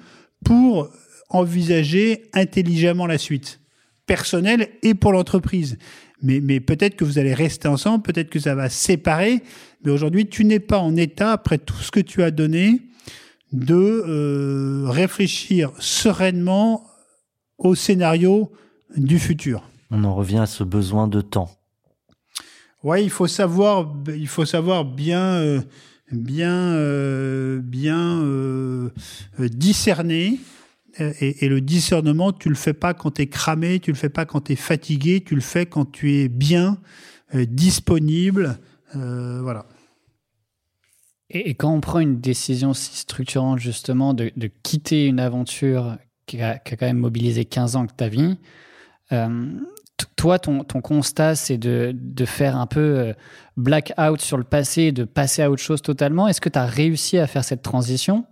[0.44, 0.90] pour
[1.30, 3.60] envisager intelligemment la suite,
[4.06, 5.78] personnelle et pour l'entreprise.
[6.22, 9.42] Mais, mais peut-être que vous allez rester ensemble, peut-être que ça va séparer,
[9.84, 12.82] mais aujourd'hui, tu n'es pas en état, après tout ce que tu as donné,
[13.52, 16.88] de euh, réfléchir sereinement
[17.58, 18.52] au scénario
[18.96, 19.64] du futur.
[19.92, 21.50] On en revient à ce besoin de temps.
[22.84, 25.62] Ouais, il faut savoir, il faut savoir bien, euh,
[26.12, 28.90] bien, euh, bien euh,
[29.40, 30.40] discerner.
[31.00, 34.10] Et, et, le discernement, tu le fais pas quand tu es cramé, tu le fais
[34.10, 36.78] pas quand tu es fatigué, tu le fais quand tu es bien
[37.34, 38.60] disponible.
[38.94, 39.66] voilà.
[41.32, 45.98] Et, et, quand on prend une décision si structurante justement de, de quitter une aventure
[46.26, 48.38] qui a, quand même mobilisé 15 ans de ta vie,
[49.12, 49.52] euh,
[50.16, 53.14] toi, ton, constat, c'est de, faire un peu
[53.58, 56.28] black out sur le passé, de passer à autre chose totalement.
[56.28, 58.26] Est-ce que tu as réussi à faire cette transition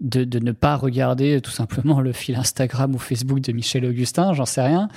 [0.00, 4.44] de, ne pas regarder tout simplement le fil Instagram ou Facebook de Michel Augustin, j'en
[4.44, 4.88] sais rien,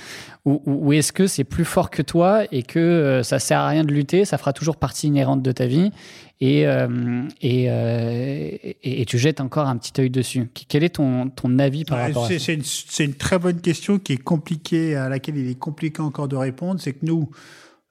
[0.44, 3.68] ou, ou est-ce que c'est plus fort que toi et que euh, ça sert à
[3.68, 5.92] rien de lutter, ça fera toujours partie inhérente de ta vie
[6.40, 10.48] et, euh, et, euh, et, et, tu jettes encore un petit œil dessus.
[10.68, 12.62] Quel est ton, ton avis par rapport à ça C'est une,
[13.00, 16.80] une, très bonne question qui est compliquée, à laquelle il est compliqué encore de répondre.
[16.80, 17.28] C'est que nous,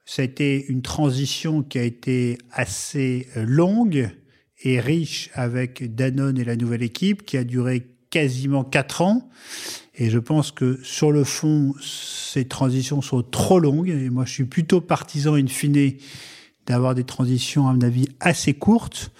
[0.06, 4.08] ça a été une transition qui a été assez longue
[4.62, 9.28] et riche avec Danone et la nouvelle équipe qui a duré quasiment quatre ans.
[9.94, 13.90] Et je pense que sur le fond, ces transitions sont trop longues.
[13.90, 15.92] Et moi, je suis plutôt partisan, in fine,
[16.68, 19.10] d'avoir des transitions, à mon avis, assez courtes.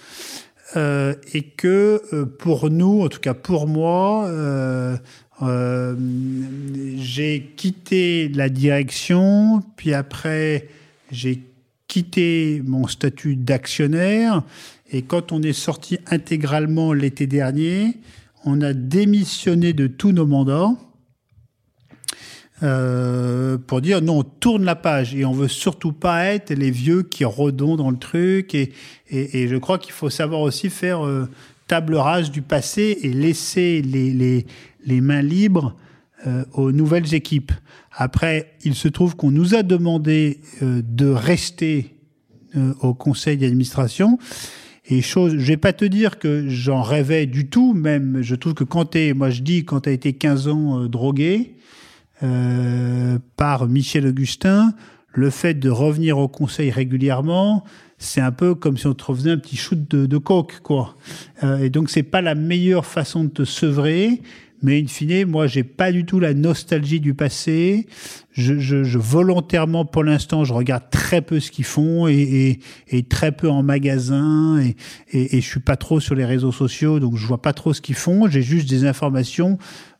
[0.75, 4.95] Euh, et que euh, pour nous, en tout cas pour moi, euh,
[6.95, 10.67] j'ai quitté la direction, puis après
[11.11, 11.41] j'ai
[11.87, 14.43] quitté mon statut d'actionnaire
[14.91, 17.97] et quand on est sorti intégralement l'été dernier,
[18.45, 20.75] on a démissionné de tous nos mandats
[22.61, 26.71] euh, pour dire non, on tourne la page et on veut surtout pas être les
[26.71, 28.53] vieux qui redont dans le truc.
[28.55, 28.71] Et,
[29.09, 31.29] et, et je crois qu'il faut savoir aussi faire euh,
[31.67, 34.45] table rase du passé et laisser les, les,
[34.85, 35.75] les mains libres
[36.27, 37.51] euh, aux nouvelles équipes.
[37.91, 41.95] Après, il se trouve qu'on nous a demandé euh, de rester
[42.55, 44.17] euh, au conseil d'administration.
[44.87, 48.55] Et chose, je vais pas te dire que j'en rêvais du tout, même je trouve
[48.55, 51.55] que quand t'es, moi je dis quand t'as été 15 ans euh, drogué
[52.19, 54.73] par Michel Augustin,
[55.13, 57.63] le fait de revenir au conseil régulièrement,
[57.97, 60.95] c'est un peu comme si on te refaisait un petit shoot de, de coke, quoi.
[61.43, 64.21] Euh, et donc c'est pas la meilleure façon de te sevrer.
[64.61, 67.87] Mais in fine, moi, j'ai pas du tout la nostalgie du passé.
[68.33, 72.59] Je, je, je volontairement, pour l'instant, je regarde très peu ce qu'ils font et, et,
[72.97, 74.75] et, très peu en magasin et,
[75.11, 77.73] et, et je suis pas trop sur les réseaux sociaux, donc je vois pas trop
[77.73, 78.29] ce qu'ils font.
[78.29, 79.57] J'ai juste des informations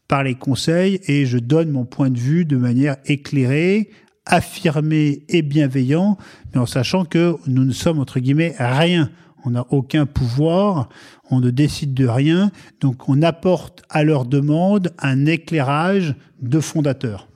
[0.09, 3.91] par les conseils et je donne mon point de vue de manière éclairée,
[4.25, 6.17] affirmée et bienveillant,
[6.51, 9.11] mais en sachant que nous ne sommes entre guillemets rien.
[9.45, 10.89] On n'a aucun pouvoir,
[11.29, 17.29] on ne décide de rien, donc on apporte à leur demande un éclairage de fondateur.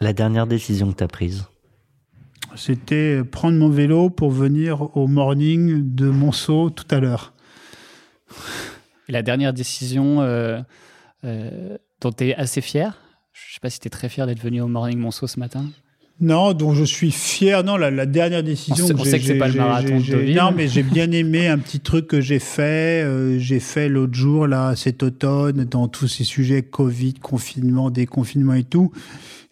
[0.00, 1.44] La dernière décision que tu as prise?
[2.56, 7.32] C'était prendre mon vélo pour venir au morning de Monceau tout à l'heure.
[9.08, 10.60] La dernière décision euh,
[11.24, 12.96] euh, dont tu es assez fier?
[13.32, 15.38] Je ne sais pas si tu es très fier d'être venu au morning Monceau ce
[15.38, 15.64] matin.
[16.20, 17.62] Non, dont je suis fier.
[17.62, 18.84] Non, la, la dernière décision.
[18.84, 20.36] On, sait, on sait que c'est pas le marathon de Deauville.
[20.36, 23.04] Non, mais j'ai bien aimé un petit truc que j'ai fait.
[23.04, 28.54] Euh, j'ai fait l'autre jour, là, cet automne, dans tous ces sujets Covid, confinement, déconfinement
[28.54, 28.90] et tout.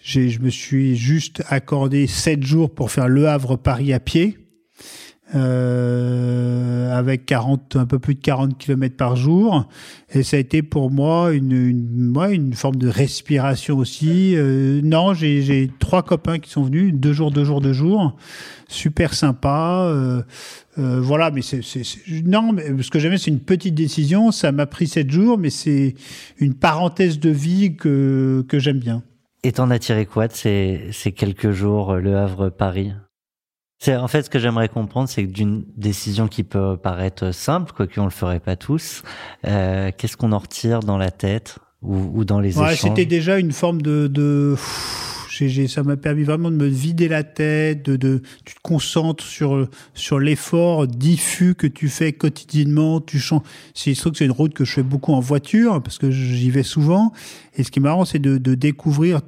[0.03, 4.37] Je me suis juste accordé sept jours pour faire Le Havre-Paris à pied.
[5.35, 9.69] Euh, avec 40, un peu plus de 40 km par jour.
[10.13, 14.35] Et ça a été pour moi une, une, ouais, une forme de respiration aussi.
[14.37, 18.17] Euh, non, j'ai trois copains qui sont venus, deux jours, deux jours, deux jours.
[18.69, 19.89] Super sympa.
[19.91, 20.23] Euh,
[20.79, 21.61] euh, voilà, mais c'est
[22.25, 24.31] non, mais ce que j'aimais, c'est une petite décision.
[24.31, 25.95] Ça m'a pris sept jours, mais c'est
[26.39, 29.03] une parenthèse de vie que, que j'aime bien.
[29.43, 32.93] Et t'en as tiré quoi de ces, ces quelques jours, euh, Le Havre-Paris?
[33.79, 37.73] C'est en fait ce que j'aimerais comprendre, c'est que d'une décision qui peut paraître simple,
[37.73, 39.03] quoi qu'on le ferait pas tous,
[39.47, 43.07] euh, qu'est-ce qu'on en retire dans la tête ou, ou dans les Ouais, échanges c'était
[43.07, 44.57] déjà une forme de, de
[45.69, 49.69] ça m'a permis vraiment de me vider la tête, de, de tu te concentres sur
[49.95, 53.01] sur l'effort diffus que tu fais quotidiennement.
[53.01, 53.43] Tu changes.
[53.75, 55.99] C'est il se trouve que c'est une route que je fais beaucoup en voiture parce
[55.99, 57.13] que j'y vais souvent.
[57.55, 59.21] Et ce qui est marrant, c'est de, de découvrir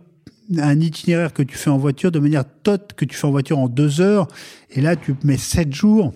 [0.56, 3.58] un itinéraire que tu fais en voiture de manière tot que tu fais en voiture
[3.58, 4.28] en deux heures.
[4.70, 6.14] Et là, tu mets sept jours.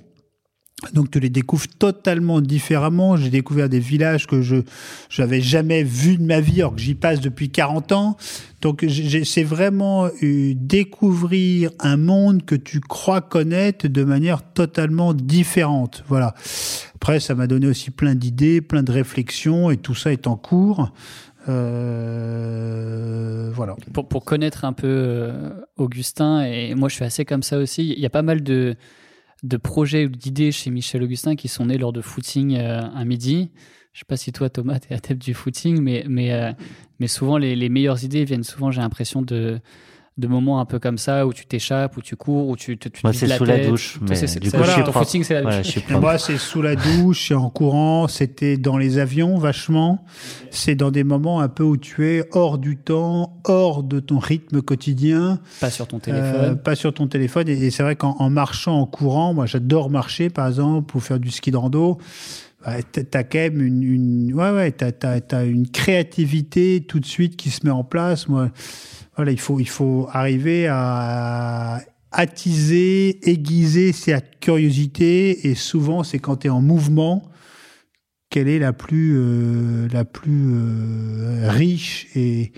[0.95, 3.17] Donc tu les découvres totalement différemment.
[3.17, 4.57] J'ai découvert des villages que je
[5.09, 8.17] j'avais jamais vus de ma vie, alors que j'y passe depuis 40 ans.
[8.63, 8.85] Donc
[9.25, 16.03] c'est vraiment découvrir un monde que tu crois connaître de manière totalement différente.
[16.09, 16.35] Voilà.
[16.97, 20.37] Après, ça m'a donné aussi plein d'idées, plein de réflexions, et tout ça est en
[20.37, 20.93] cours.
[21.49, 23.23] Euh,
[23.55, 23.77] voilà.
[23.93, 27.93] Pour, pour connaître un peu euh, Augustin, et moi je suis assez comme ça aussi,
[27.93, 28.77] il y a pas mal de,
[29.43, 33.05] de projets ou d'idées chez Michel Augustin qui sont nés lors de footing euh, un
[33.05, 33.51] midi.
[33.93, 36.53] Je sais pas si toi Thomas t'es adepte du footing, mais, mais, euh,
[36.99, 39.61] mais souvent les, les meilleures idées viennent souvent, j'ai l'impression, de,
[40.19, 42.87] de moments un peu comme ça où tu t'échappes, où tu cours, où tu te
[42.91, 44.99] tu Moi, c'est sous la douche, mais c'est- du coup, je ton propre.
[45.05, 45.79] footing, c'est la Ouais, douche.
[45.89, 50.05] je moi, c'est sous la douche, c'est en courant, c'était dans les avions vachement.
[50.51, 54.19] C'est dans des moments un peu où tu es hors du temps, hors de ton
[54.19, 56.59] rythme quotidien, Pas sur ton euh, téléphone.
[56.63, 57.49] pas sur ton téléphone.
[57.49, 61.01] Et, et c'est vrai qu'en en marchant, en courant, moi j'adore marcher par exemple, ou
[61.01, 61.97] faire du ski de rando.
[62.63, 67.07] t'as- T'as quand même une, une ouais ouais, t'as t'as- t'as une créativité tout de
[67.07, 68.29] suite qui se met en place.
[68.29, 68.51] Moi,
[69.17, 75.49] voilà, il faut il faut arriver à attiser, aiguiser cette curiosité.
[75.49, 77.23] Et souvent, c'est quand tu es en mouvement
[78.31, 82.53] qu'elle est la plus euh, la plus euh, riche et,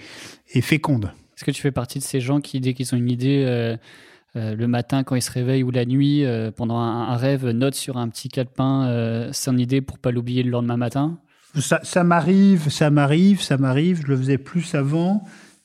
[0.52, 1.12] et féconde.
[1.36, 3.76] Est-ce que tu fais partie de ces gens qui, dès qu'ils ont une idée, euh,
[4.34, 6.24] le matin quand ils se réveillent ou la nuit,
[6.57, 10.50] pendant un, un rêve, notent sur un petit calepin son idée pour pas l'oublier le
[10.50, 11.18] lendemain matin?
[11.57, 14.02] Ça m'arrive, ça m'arrive, ça m'arrive.
[14.02, 15.24] Je le faisais plus avant.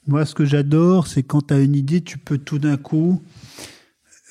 [0.09, 3.21] Moi, ce que j'adore, c'est quand tu as une idée, tu peux tout d'un coup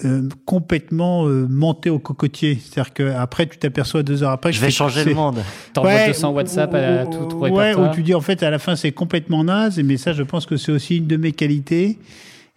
[0.04, 2.58] euh, complètement euh, monter au cocotier.
[2.60, 4.50] C'est-à-dire qu'après, tu t'aperçois deux heures après.
[4.50, 5.38] que Je vais changer le monde.
[5.72, 8.50] T'envoies Ouais, 200 WhatsApp à ou- tout, tout Ouais, où tu dis en fait à
[8.50, 11.32] la fin c'est complètement naze, mais ça je pense que c'est aussi une de mes
[11.32, 11.98] qualités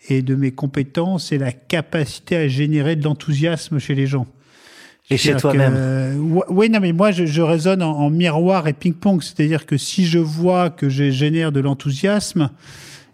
[0.10, 4.26] et de mes compétences, c'est la capacité à générer de l'enthousiasme chez les gens.
[5.10, 5.74] Et chez toi-même.
[5.76, 9.22] euh, ouais- Oui, non, mais moi, je, je raisonne en, en miroir et ping-pong.
[9.22, 12.50] C'est-à-dire que si je vois que je génère de l'enthousiasme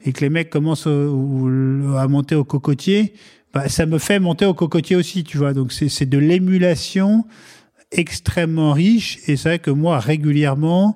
[0.06, 3.14] et que les mecs commencent à monter au cocotier,
[3.54, 5.54] bah, ça me fait monter au cocotier aussi, tu vois.
[5.54, 7.26] Donc, c'est de l'émulation
[7.92, 9.20] extrêmement riche.
[9.28, 10.96] Et c'est vrai que moi, régulièrement,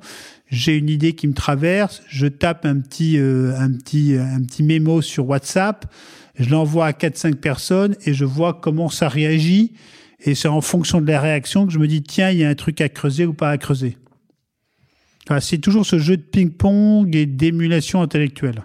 [0.50, 4.64] j'ai une idée qui me traverse, je tape un petit, euh, un petit, un petit
[4.64, 5.92] mémo sur WhatsApp,
[6.38, 9.74] je l'envoie à 4-5 personnes et je vois comment ça réagit.
[10.24, 12.50] Et c'est en fonction de la réaction que je me dis, tiens, il y a
[12.50, 13.98] un truc à creuser ou pas à creuser.
[15.40, 18.64] C'est toujours ce jeu de ping-pong et d'émulation intellectuelle.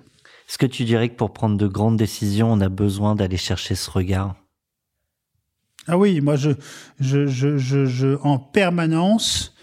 [0.49, 3.75] Est-ce que tu dirais que pour prendre de grandes décisions, on a besoin d'aller chercher
[3.75, 4.37] ce regard?
[5.89, 6.51] Ah oui, moi, je,
[7.01, 9.55] je, je, je, en permanence,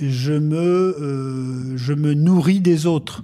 [0.00, 3.22] je me, euh, je me nourris des autres.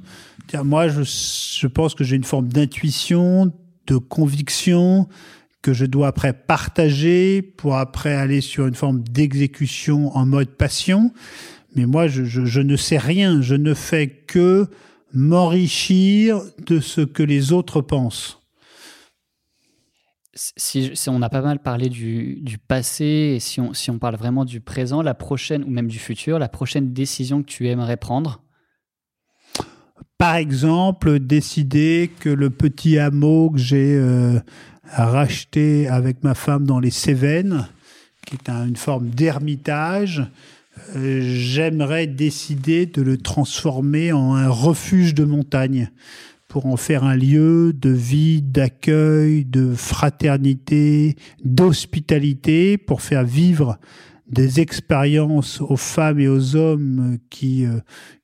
[0.64, 3.52] Moi, je, je pense que j'ai une forme d'intuition,
[3.86, 5.08] de conviction
[5.62, 11.12] que je dois après partager pour après aller sur une forme d'exécution en mode passion.
[11.76, 13.42] Mais moi, je, je, je ne sais rien.
[13.42, 14.66] Je ne fais que
[15.12, 18.38] m'enrichir de ce que les autres pensent.
[20.34, 23.98] si, si on a pas mal parlé du, du passé, et si on, si on
[23.98, 27.68] parle vraiment du présent, la prochaine, ou même du futur, la prochaine décision que tu
[27.68, 28.42] aimerais prendre?
[30.18, 34.38] Par exemple, décider que le petit hameau que j'ai euh,
[34.84, 37.68] racheté avec ma femme dans les Cévennes,
[38.26, 40.22] qui est un- une forme d'ermitage,
[40.94, 45.90] j'aimerais décider de le transformer en un refuge de montagne
[46.48, 53.78] pour en faire un lieu de vie, d'accueil, de fraternité, d'hospitalité, pour faire vivre
[54.30, 57.80] des expériences aux femmes et aux hommes qui, euh,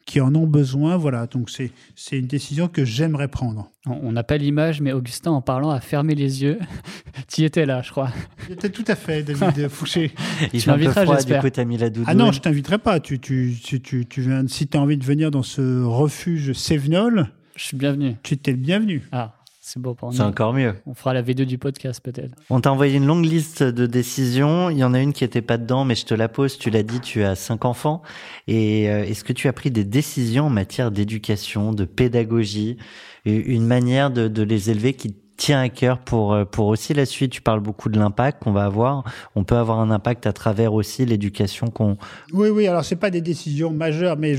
[0.07, 0.97] qui en ont besoin.
[0.97, 3.71] Voilà, donc c'est c'est une décision que j'aimerais prendre.
[3.87, 6.59] On n'a pas l'image, mais Augustin, en parlant, a fermé les yeux.
[7.33, 8.11] tu étais là, je crois.
[8.49, 10.13] C'était tout à fait, David Fouché.
[10.53, 11.43] Il Tu m'inviteras, froid, du j'espère.
[11.43, 11.89] coup, t'as mis la.
[12.07, 13.01] Ah non, je t'inviterai pas.
[13.01, 16.53] Tu, tu, tu, tu, tu viens, si tu as envie de venir dans ce refuge
[16.53, 18.17] Sévenol, Je suis bienvenu.
[18.23, 19.03] tu étais le bienvenu.
[19.13, 19.36] Ah,
[19.69, 20.17] C'est beau pour nous.
[20.17, 20.77] C'est encore mieux.
[20.87, 22.37] On fera la V2 du podcast peut-être.
[22.51, 24.71] On t'a envoyé une longue liste de décisions.
[24.71, 26.57] Il y en a une qui était pas dedans, mais je te la pose.
[26.57, 28.01] Tu l'as dit, tu as cinq enfants.
[28.47, 32.77] Et euh, est-ce que tu as pris des décisions en matière d'éducation, de pédagogie,
[33.25, 37.07] une manière de, de les élever qui tient à cœur pour euh, pour aussi la
[37.07, 37.33] suite.
[37.33, 39.05] Tu parles beaucoup de l'impact qu'on va avoir.
[39.35, 41.97] On peut avoir un impact à travers aussi l'éducation qu'on.
[42.33, 42.67] Oui, oui.
[42.67, 44.35] Alors c'est pas des décisions majeures, mais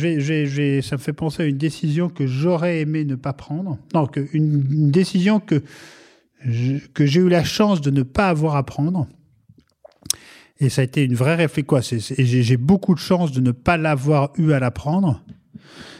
[0.81, 3.77] ça me fait penser à une décision que j'aurais aimé ne pas prendre.
[3.93, 5.61] Non, une, décision que
[6.93, 9.07] que j'ai eu la chance de ne pas avoir à prendre.
[10.59, 11.99] Et ça a été une vraie réflexion.
[11.99, 15.21] J'ai, j'ai beaucoup de chance de ne pas l'avoir eu à la prendre.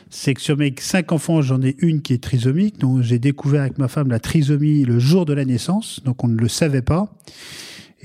[0.10, 2.78] C'est que sur mes cinq enfants, j'en ai une qui est trisomique.
[2.80, 6.02] Donc j'ai découvert avec ma femme la trisomie le jour de la naissance.
[6.06, 7.14] Donc on ne le savait pas.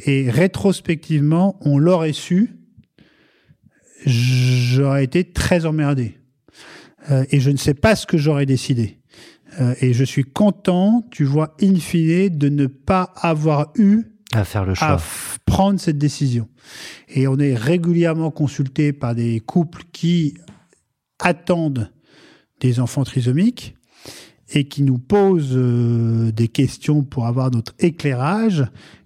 [0.07, 2.57] Et rétrospectivement, on l'aurait su.
[4.05, 6.17] J'aurais été très emmerdé.
[7.11, 8.99] Euh, et je ne sais pas ce que j'aurais décidé.
[9.61, 14.45] Euh, et je suis content, tu vois, in fine, de ne pas avoir eu À
[14.45, 14.97] faire le à choix.
[14.97, 16.49] f- prendre cette décision.
[17.09, 20.35] Et on est régulièrement consulté par des couples qui
[21.19, 21.92] attendent
[22.63, 23.75] des enfants trisomiques
[24.55, 28.65] et qui nous posent euh, des questions pour avoir notre éclairage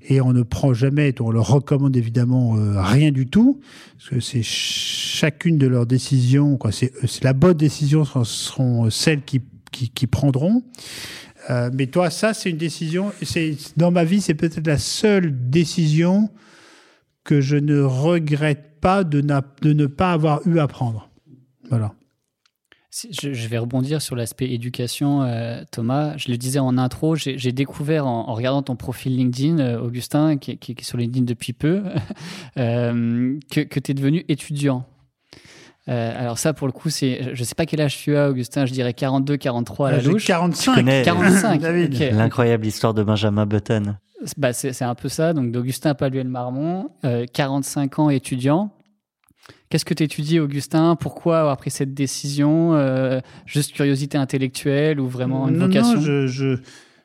[0.08, 3.60] et on ne prend jamais, on leur recommande évidemment euh, rien du tout
[3.96, 6.70] parce que c'est ch- chacune de leurs décisions, quoi.
[6.72, 6.92] C'est
[7.24, 9.40] la bonne décision seront, seront celles qui,
[9.72, 10.62] qui, qui prendront.
[11.48, 13.12] Euh, mais toi, ça, c'est une décision.
[13.22, 16.28] C'est dans ma vie, c'est peut-être la seule décision
[17.24, 19.20] que je ne regrette pas de,
[19.62, 21.08] de ne pas avoir eu à prendre.
[21.70, 21.94] Voilà.
[22.98, 26.16] Si- Je, je vais rebondir sur l'aspect éducation, euh, Thomas.
[26.16, 30.38] Je le disais en intro, j'ai découvert en, en regardant ton profil LinkedIn, euh, Augustin,
[30.38, 31.82] qui, qui- qui est sur LinkedIn depuis peu,
[32.56, 34.86] euh, que, que tu es devenu étudiant.
[35.88, 38.64] Euh, alors ça, pour le coup, c'est, je sais pas quel âge tu as, Augustin.
[38.64, 40.24] Je dirais 42, 43 à la J'ai louche.
[40.26, 40.72] 45.
[40.72, 41.60] Tu connais- 45.
[41.60, 41.94] David.
[41.94, 42.00] ok.
[42.12, 43.96] L'incroyable histoire de Benjamin Button.
[44.38, 45.34] Bah, c'est un peu ça.
[45.34, 48.70] Donc, d'Augustin Paluel-Marmont, euh, 45 ans étudiant.
[49.68, 50.96] Qu'est-ce que tu étudies, Augustin?
[50.96, 52.74] Pourquoi avoir pris cette décision?
[52.74, 55.94] Euh, Juste curiosité intellectuelle ou vraiment une non, vocation?
[55.94, 56.56] non, je, je,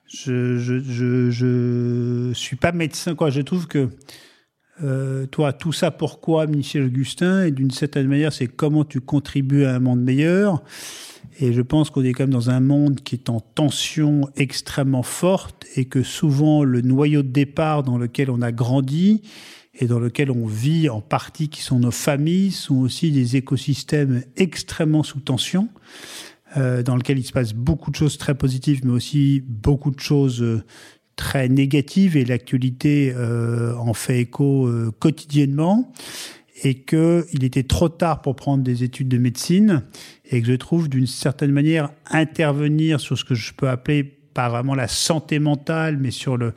[0.07, 3.15] je, je, je, je suis pas médecin.
[3.15, 3.29] Quoi.
[3.31, 3.89] Je trouve que
[4.83, 7.45] euh, toi, tout ça, pourquoi Michel Augustin?
[7.45, 10.63] Et d'une certaine manière, c'est comment tu contribues à un monde meilleur.
[11.39, 15.03] Et je pense qu'on est quand même dans un monde qui est en tension extrêmement
[15.03, 19.21] forte et que souvent le noyau de départ dans lequel on a grandi
[19.73, 24.23] et dans lequel on vit en partie, qui sont nos familles, sont aussi des écosystèmes
[24.35, 25.69] extrêmement sous tension
[26.57, 29.99] euh, dans lequel il se passe beaucoup de choses très positives, mais aussi beaucoup de
[29.99, 30.63] choses euh,
[31.15, 35.93] très négatives, et l'actualité euh, en fait écho euh, quotidiennement,
[36.63, 39.83] et qu'il était trop tard pour prendre des études de médecine,
[40.25, 44.49] et que je trouve d'une certaine manière intervenir sur ce que je peux appeler pas
[44.49, 46.53] vraiment la santé mentale, mais sur le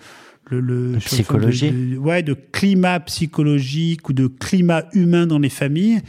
[0.51, 1.71] le, psychologie.
[1.71, 6.01] de, de- ouais, de climat psychologique ou de climat humain dans les familles.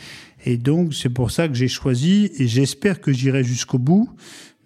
[0.45, 4.09] Et donc, c'est pour ça que j'ai choisi, et j'espère que j'irai jusqu'au bout,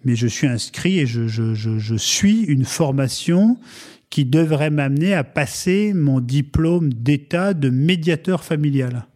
[0.04, 3.56] mais je suis inscrit et je, je, je, je suis une formation
[4.10, 9.06] qui devrait m'amener à passer mon diplôme d'État de médiateur familial.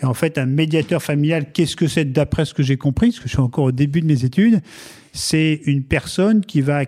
[0.00, 3.18] Et en fait, un médiateur familial, qu'est-ce que c'est d'après ce que j'ai compris, parce
[3.20, 4.60] que je suis encore au début de mes études,
[5.12, 6.84] c'est une personne qui va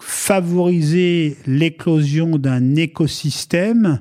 [0.00, 4.00] favoriser l'éclosion d'un écosystème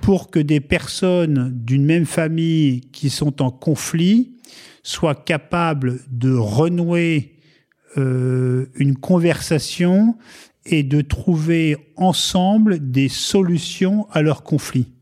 [0.00, 4.36] pour que des personnes d'une même famille qui sont en conflit
[4.82, 7.34] soient capables de renouer
[7.96, 10.16] euh, une conversation
[10.64, 14.92] et de trouver ensemble des solutions à leurs conflits.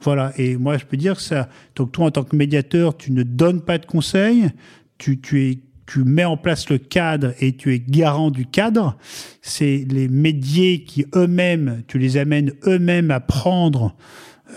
[0.00, 1.48] Voilà, et moi je peux dire que ça.
[1.74, 4.50] Donc toi, en tant que médiateur, tu ne donnes pas de conseils,
[4.98, 5.58] tu, tu, es,
[5.88, 8.98] tu mets en place le cadre et tu es garant du cadre.
[9.40, 13.96] C'est les médiés qui eux-mêmes, tu les amènes eux-mêmes à prendre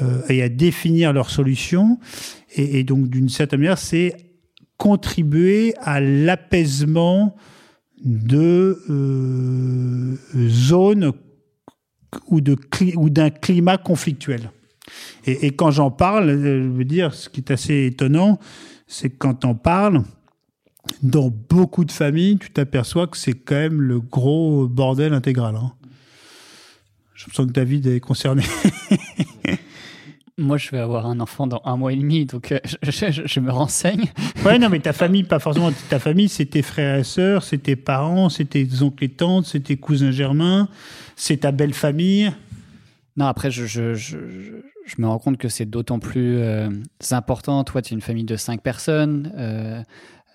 [0.02, 2.00] euh, et à définir leurs solutions.
[2.56, 4.14] Et, donc d'une certaine manière, c'est
[4.76, 7.38] contribuer à l'apaisement
[8.04, 10.18] de euh,
[10.50, 11.14] zones
[12.28, 14.52] ou d'un climat conflictuel.
[15.26, 18.38] Et, et quand j'en parle, euh, je veux dire, ce qui est assez étonnant,
[18.86, 20.04] c'est que quand on parle,
[21.04, 25.56] dans beaucoup de familles, tu t'aperçois que c'est quand même le gros bordel intégral.
[25.56, 25.74] hein.
[27.14, 28.44] Je sens que David est concerné.
[30.38, 33.22] Moi, je vais avoir un enfant dans un mois et demi, donc euh, je, je-
[33.28, 34.06] je me renseigne.
[34.46, 37.60] Ouais, non, mais ta famille, pas forcément ta famille, c'est tes frères et sœurs, c'est
[37.60, 40.68] tes parents, c'est tes oncles et tantes, c'est tes cousins germains,
[41.16, 42.32] c'est ta belle famille.
[43.18, 44.52] Non, après, je, je, je, je-
[44.88, 46.70] je me rends compte que c'est d'autant plus euh,
[47.12, 47.64] important.
[47.64, 49.32] Toi, tu es une famille de cinq personnes.
[49.38, 49.84] euh,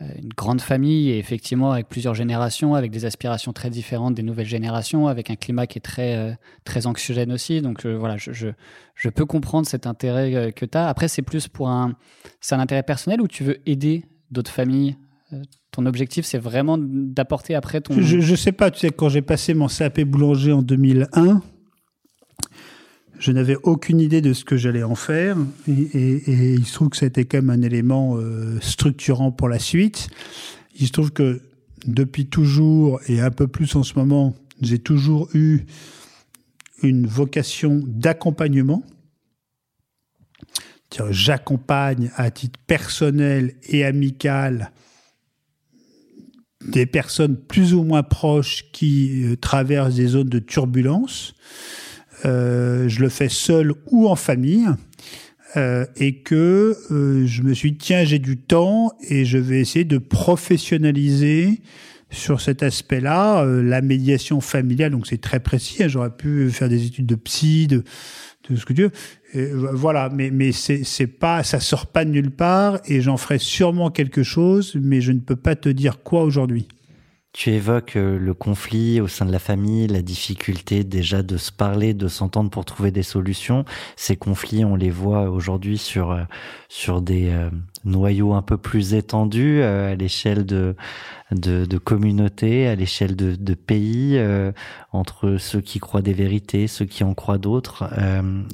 [0.00, 4.46] une grande famille et effectivement avec plusieurs générations, avec des aspirations très différentes des nouvelles
[4.46, 6.32] générations, avec un climat qui est très, euh,
[6.64, 7.62] très anxiogène aussi.
[7.62, 8.32] Donc euh, voilà, je,
[8.94, 10.88] je, peux comprendre cet intérêt euh, que tu as.
[10.88, 11.94] Après, c'est plus pour un,
[12.40, 14.96] c'est un intérêt personnel ou tu veux aider d'autres familles
[15.72, 18.00] ton objectif, c'est vraiment d'apporter après ton.
[18.00, 21.42] Je, je sais pas, tu sais, quand j'ai passé mon CAP boulanger en 2001,
[23.18, 25.36] je n'avais aucune idée de ce que j'allais en faire.
[25.68, 30.08] Et, il se trouve que été quand même un élément euh, structurant pour la suite.
[30.78, 31.40] Il se trouve que
[31.86, 35.62] depuis toujours, et un peu plus en ce moment, j'ai toujours eu
[36.82, 38.82] une vocation d'accompagnement.
[41.10, 44.70] J'accompagne à titre personnel et amical
[46.66, 51.34] des personnes plus ou moins proches qui euh, traversent des zones de turbulence.
[52.24, 54.66] Euh, je le fais seul ou en famille.
[55.56, 59.60] Euh, et que euh, je me suis dit, tiens, j'ai du temps et je vais
[59.60, 61.62] essayer de professionnaliser
[62.10, 64.90] sur cet aspect-là euh, la médiation familiale.
[64.90, 65.82] Donc c'est très précis.
[65.82, 67.84] Hein, J'aurais pu faire des études de psy, de,
[68.50, 68.90] de ce que Dieu.
[69.32, 73.16] Et voilà, mais mais c'est c'est pas, ça sort pas de nulle part et j'en
[73.16, 76.68] ferai sûrement quelque chose, mais je ne peux pas te dire quoi aujourd'hui.
[77.36, 81.52] Tu évoques euh, le conflit au sein de la famille, la difficulté déjà de se
[81.52, 83.66] parler, de s'entendre pour trouver des solutions.
[83.94, 86.22] Ces conflits, on les voit aujourd'hui sur euh,
[86.70, 87.50] sur des euh,
[87.84, 90.76] noyaux un peu plus étendus à l'échelle de,
[91.30, 94.18] de, de communautés, à l'échelle de, de pays,
[94.92, 97.84] entre ceux qui croient des vérités, ceux qui en croient d'autres.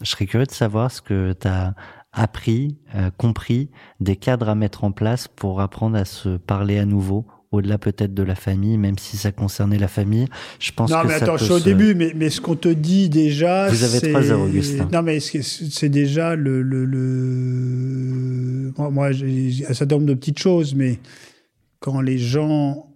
[0.03, 1.75] je serais curieux de savoir ce que tu as
[2.13, 2.77] appris,
[3.17, 3.71] compris,
[4.01, 8.15] des cadres à mettre en place pour apprendre à se parler à nouveau au-delà peut-être
[8.15, 10.27] de la famille, même si ça concernait la famille.
[10.59, 12.31] Je pense non, que mais ça attends, peut je suis au se- début, mais, mais
[12.31, 13.69] ce qu'on te dit déjà.
[13.69, 14.89] Vous avez trois heures, Augustin.
[14.93, 16.63] Non, mais c'est c'est déjà le.
[16.63, 18.73] le, le...
[18.79, 20.99] Moi, moi, j'ai un certain nombre de petites choses, mais
[21.81, 22.89] quand les gens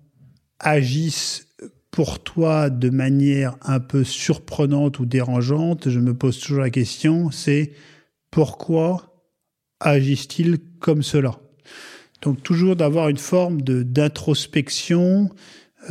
[0.58, 1.46] agissent
[1.90, 7.30] pour toi de manière un peu surprenante ou dérangeante, je me pose toujours la question
[7.30, 7.72] c'est
[8.30, 9.24] pourquoi
[9.80, 11.38] agissent-ils comme cela?
[12.22, 15.30] Donc toujours d'avoir une forme de d'introspection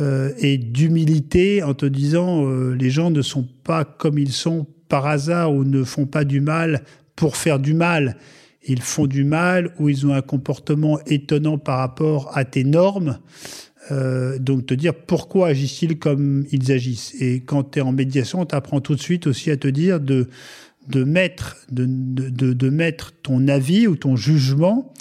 [0.00, 4.66] euh, et d'humilité en te disant euh, les gens ne sont pas comme ils sont
[4.88, 6.82] par hasard ou ne font pas du mal
[7.14, 8.16] pour faire du mal.
[8.68, 13.18] Ils font du mal ou ils ont un comportement étonnant par rapport à tes normes.
[13.92, 17.14] Euh, donc te dire pourquoi agissent-ils comme ils agissent.
[17.20, 20.00] Et quand tu es en médiation, tu apprends tout de suite aussi à te dire
[20.00, 20.28] de
[20.88, 24.92] de mettre de, de, de, de mettre ton avis ou ton jugement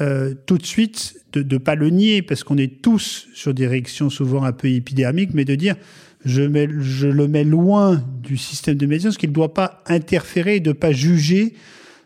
[0.00, 3.66] euh, tout de suite, de ne pas le nier, parce qu'on est tous sur des
[3.66, 5.76] réactions souvent un peu épidermiques, mais de dire
[6.24, 10.60] je, le mets loin du système de médiation, parce qu'il ne doit pas interférer et
[10.60, 11.54] de ne pas juger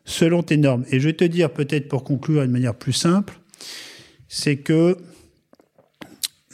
[0.04, 0.84] selon tes normes.
[0.90, 3.38] Et je vais te dire, peut-être pour conclure d'une manière plus simple,
[4.28, 4.96] c'est que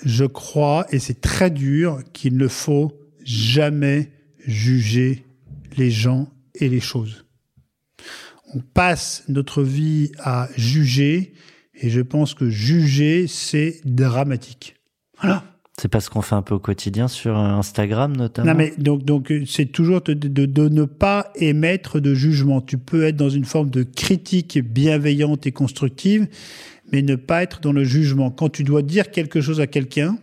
[0.05, 2.93] je crois, et c'est très dur, qu'il ne faut
[3.25, 4.11] jamais
[4.45, 5.25] juger
[5.77, 7.22] les gens et les choses
[8.55, 11.35] on passe notre vie à juger,
[11.75, 14.77] et je pense que juger, c'est dramatique.
[15.21, 15.45] Voilà.
[15.79, 18.53] C'est pas ce qu'on fait un peu au quotidien sur Instagram notamment?
[18.53, 22.61] Non mais donc donc c'est toujours de, de, de, ne pas émettre de jugement.
[22.61, 26.29] Tu peux être dans une forme de critique bienveillante et constructive,
[26.93, 28.31] mais ne pas être dans le jugement.
[28.31, 30.19] Quand tu dois dire quelque chose à quelqu'un,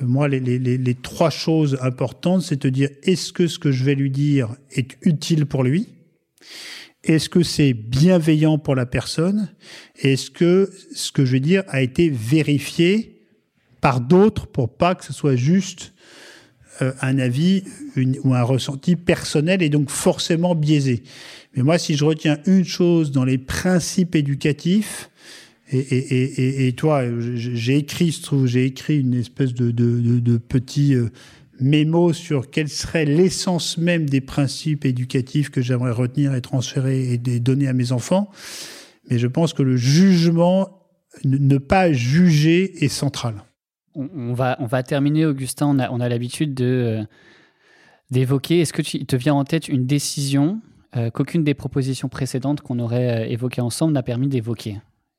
[0.00, 3.58] euh, moi les, les, les, les trois choses importantes, c'est te dire est-ce que ce
[3.58, 5.88] que je vais lui dire est utile pour lui?
[7.04, 9.48] Est-ce que c'est bienveillant pour la personne?
[10.00, 13.22] Est-ce que ce que je vais dire a été vérifié
[13.80, 15.94] par d'autres pour pas que ce soit juste
[16.80, 17.64] euh, un avis
[18.22, 21.02] ou un ressenti personnel et donc forcément biaisé?
[21.56, 25.10] Mais moi, si je retiens une chose dans les principes éducatifs,
[25.72, 27.02] et, et, et, et toi,
[27.34, 31.08] j'ai écrit, j'ai écrit une espèce de, de, de, de petit euh,
[31.60, 37.18] mémo sur quelle serait l'essence même des principes éducatifs que j'aimerais retenir et transférer et
[37.18, 38.30] donner à mes enfants.
[39.10, 40.82] Mais je pense que le jugement,
[41.24, 43.44] ne pas juger est central.
[43.94, 45.66] On, va, on va terminer, Augustin.
[45.66, 47.04] On a, on a l'habitude de, euh,
[48.10, 48.60] d'évoquer.
[48.60, 50.60] Est-ce que tu, te vient en tête une décision
[50.96, 54.78] euh, qu'aucune des propositions précédentes qu'on aurait euh, évoquées ensemble n'a permis d'évoquer?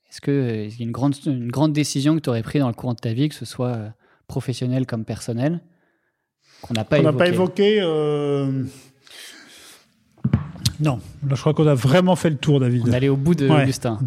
[0.10, 2.74] Est-ce qu'il y a une grande, une grande décision que tu aurais prise dans le
[2.74, 3.94] courant de ta vie, que ce soit
[4.28, 5.62] professionnelle comme personnelle?
[6.64, 7.18] Qu'on n'a pas, évoqué.
[7.18, 7.78] pas évoqué.
[7.82, 8.64] Euh...
[10.80, 12.84] Non, là je crois qu'on a vraiment fait le tour, David.
[12.88, 13.64] On est allé au bout de Ouais.
[13.64, 14.00] Augustin.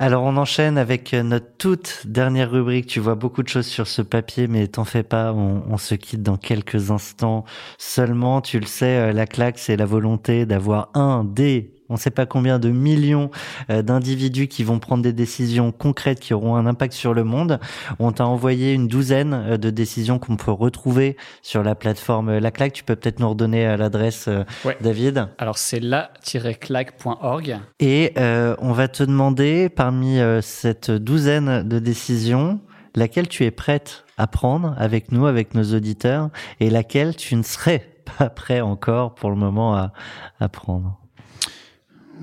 [0.00, 2.86] Alors on enchaîne avec euh, notre toute dernière rubrique.
[2.86, 5.32] Tu vois beaucoup de choses sur ce papier, mais t'en fais pas.
[5.32, 7.44] On, on se quitte dans quelques instants
[7.78, 8.40] seulement.
[8.40, 12.10] Tu le sais, euh, la claque, c'est la volonté d'avoir un des on ne sait
[12.10, 13.30] pas combien de millions
[13.70, 17.60] euh, d'individus qui vont prendre des décisions concrètes qui auront un impact sur le monde.
[17.98, 22.50] On t'a envoyé une douzaine euh, de décisions qu'on peut retrouver sur la plateforme La
[22.50, 22.72] Claque.
[22.72, 24.28] Tu peux peut-être nous redonner euh, l'adresse,
[24.64, 24.76] Ouais.
[24.80, 25.28] David?
[25.38, 27.58] Alors c'est la-claque.org.
[27.80, 32.60] Et euh, on va te demander, parmi cette douzaine de décisions,
[32.94, 36.30] laquelle tu es prête à prendre avec nous, avec nos auditeurs,
[36.60, 37.86] et laquelle tu ne serais
[38.18, 39.92] pas prêt encore pour le moment à,
[40.40, 40.98] à prendre?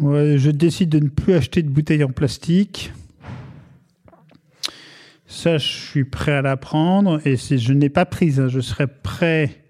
[0.01, 2.91] Je décide de ne plus acheter de bouteilles en plastique.
[5.27, 7.19] Ça, je suis prêt à la prendre.
[7.25, 9.63] Et si je n'ai pas prise, hein, je serai prêt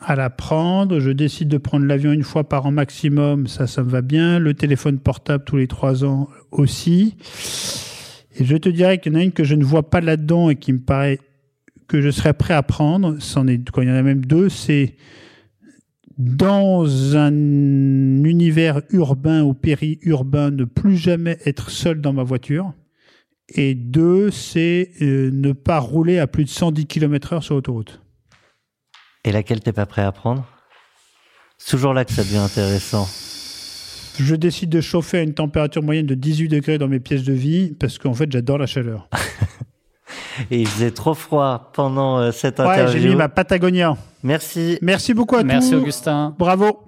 [0.00, 1.00] à la prendre.
[1.00, 3.46] Je décide de prendre l'avion une fois par an maximum.
[3.46, 4.38] Ça, ça me va bien.
[4.38, 7.16] Le téléphone portable tous les trois ans aussi.
[8.36, 10.50] Et je te dirais qu'il y en a une que je ne vois pas là-dedans
[10.50, 11.18] et qui me paraît
[11.86, 13.16] que je serais prêt à prendre.
[13.16, 14.94] Est, quand il y en a même deux, c'est
[16.18, 22.72] dans un univers urbain ou périurbain, ne plus jamais être seul dans ma voiture.
[23.48, 28.00] Et deux, c'est euh, ne pas rouler à plus de 110 km/h sur l'autoroute.
[29.24, 30.46] Et laquelle t'es pas prêt à prendre?
[31.58, 33.08] C'est toujours là que ça devient intéressant.
[34.18, 37.32] Je décide de chauffer à une température moyenne de 18 degrés dans mes pièces de
[37.32, 39.08] vie parce qu'en fait, j'adore la chaleur.
[40.50, 43.08] Et il faisait trop froid pendant euh, cette Ouais, j'ai interview.
[43.10, 43.96] mis ma Patagonia.
[44.22, 44.78] Merci.
[44.82, 45.76] Merci beaucoup à Merci tous.
[45.76, 46.34] Augustin.
[46.38, 46.80] Bravo.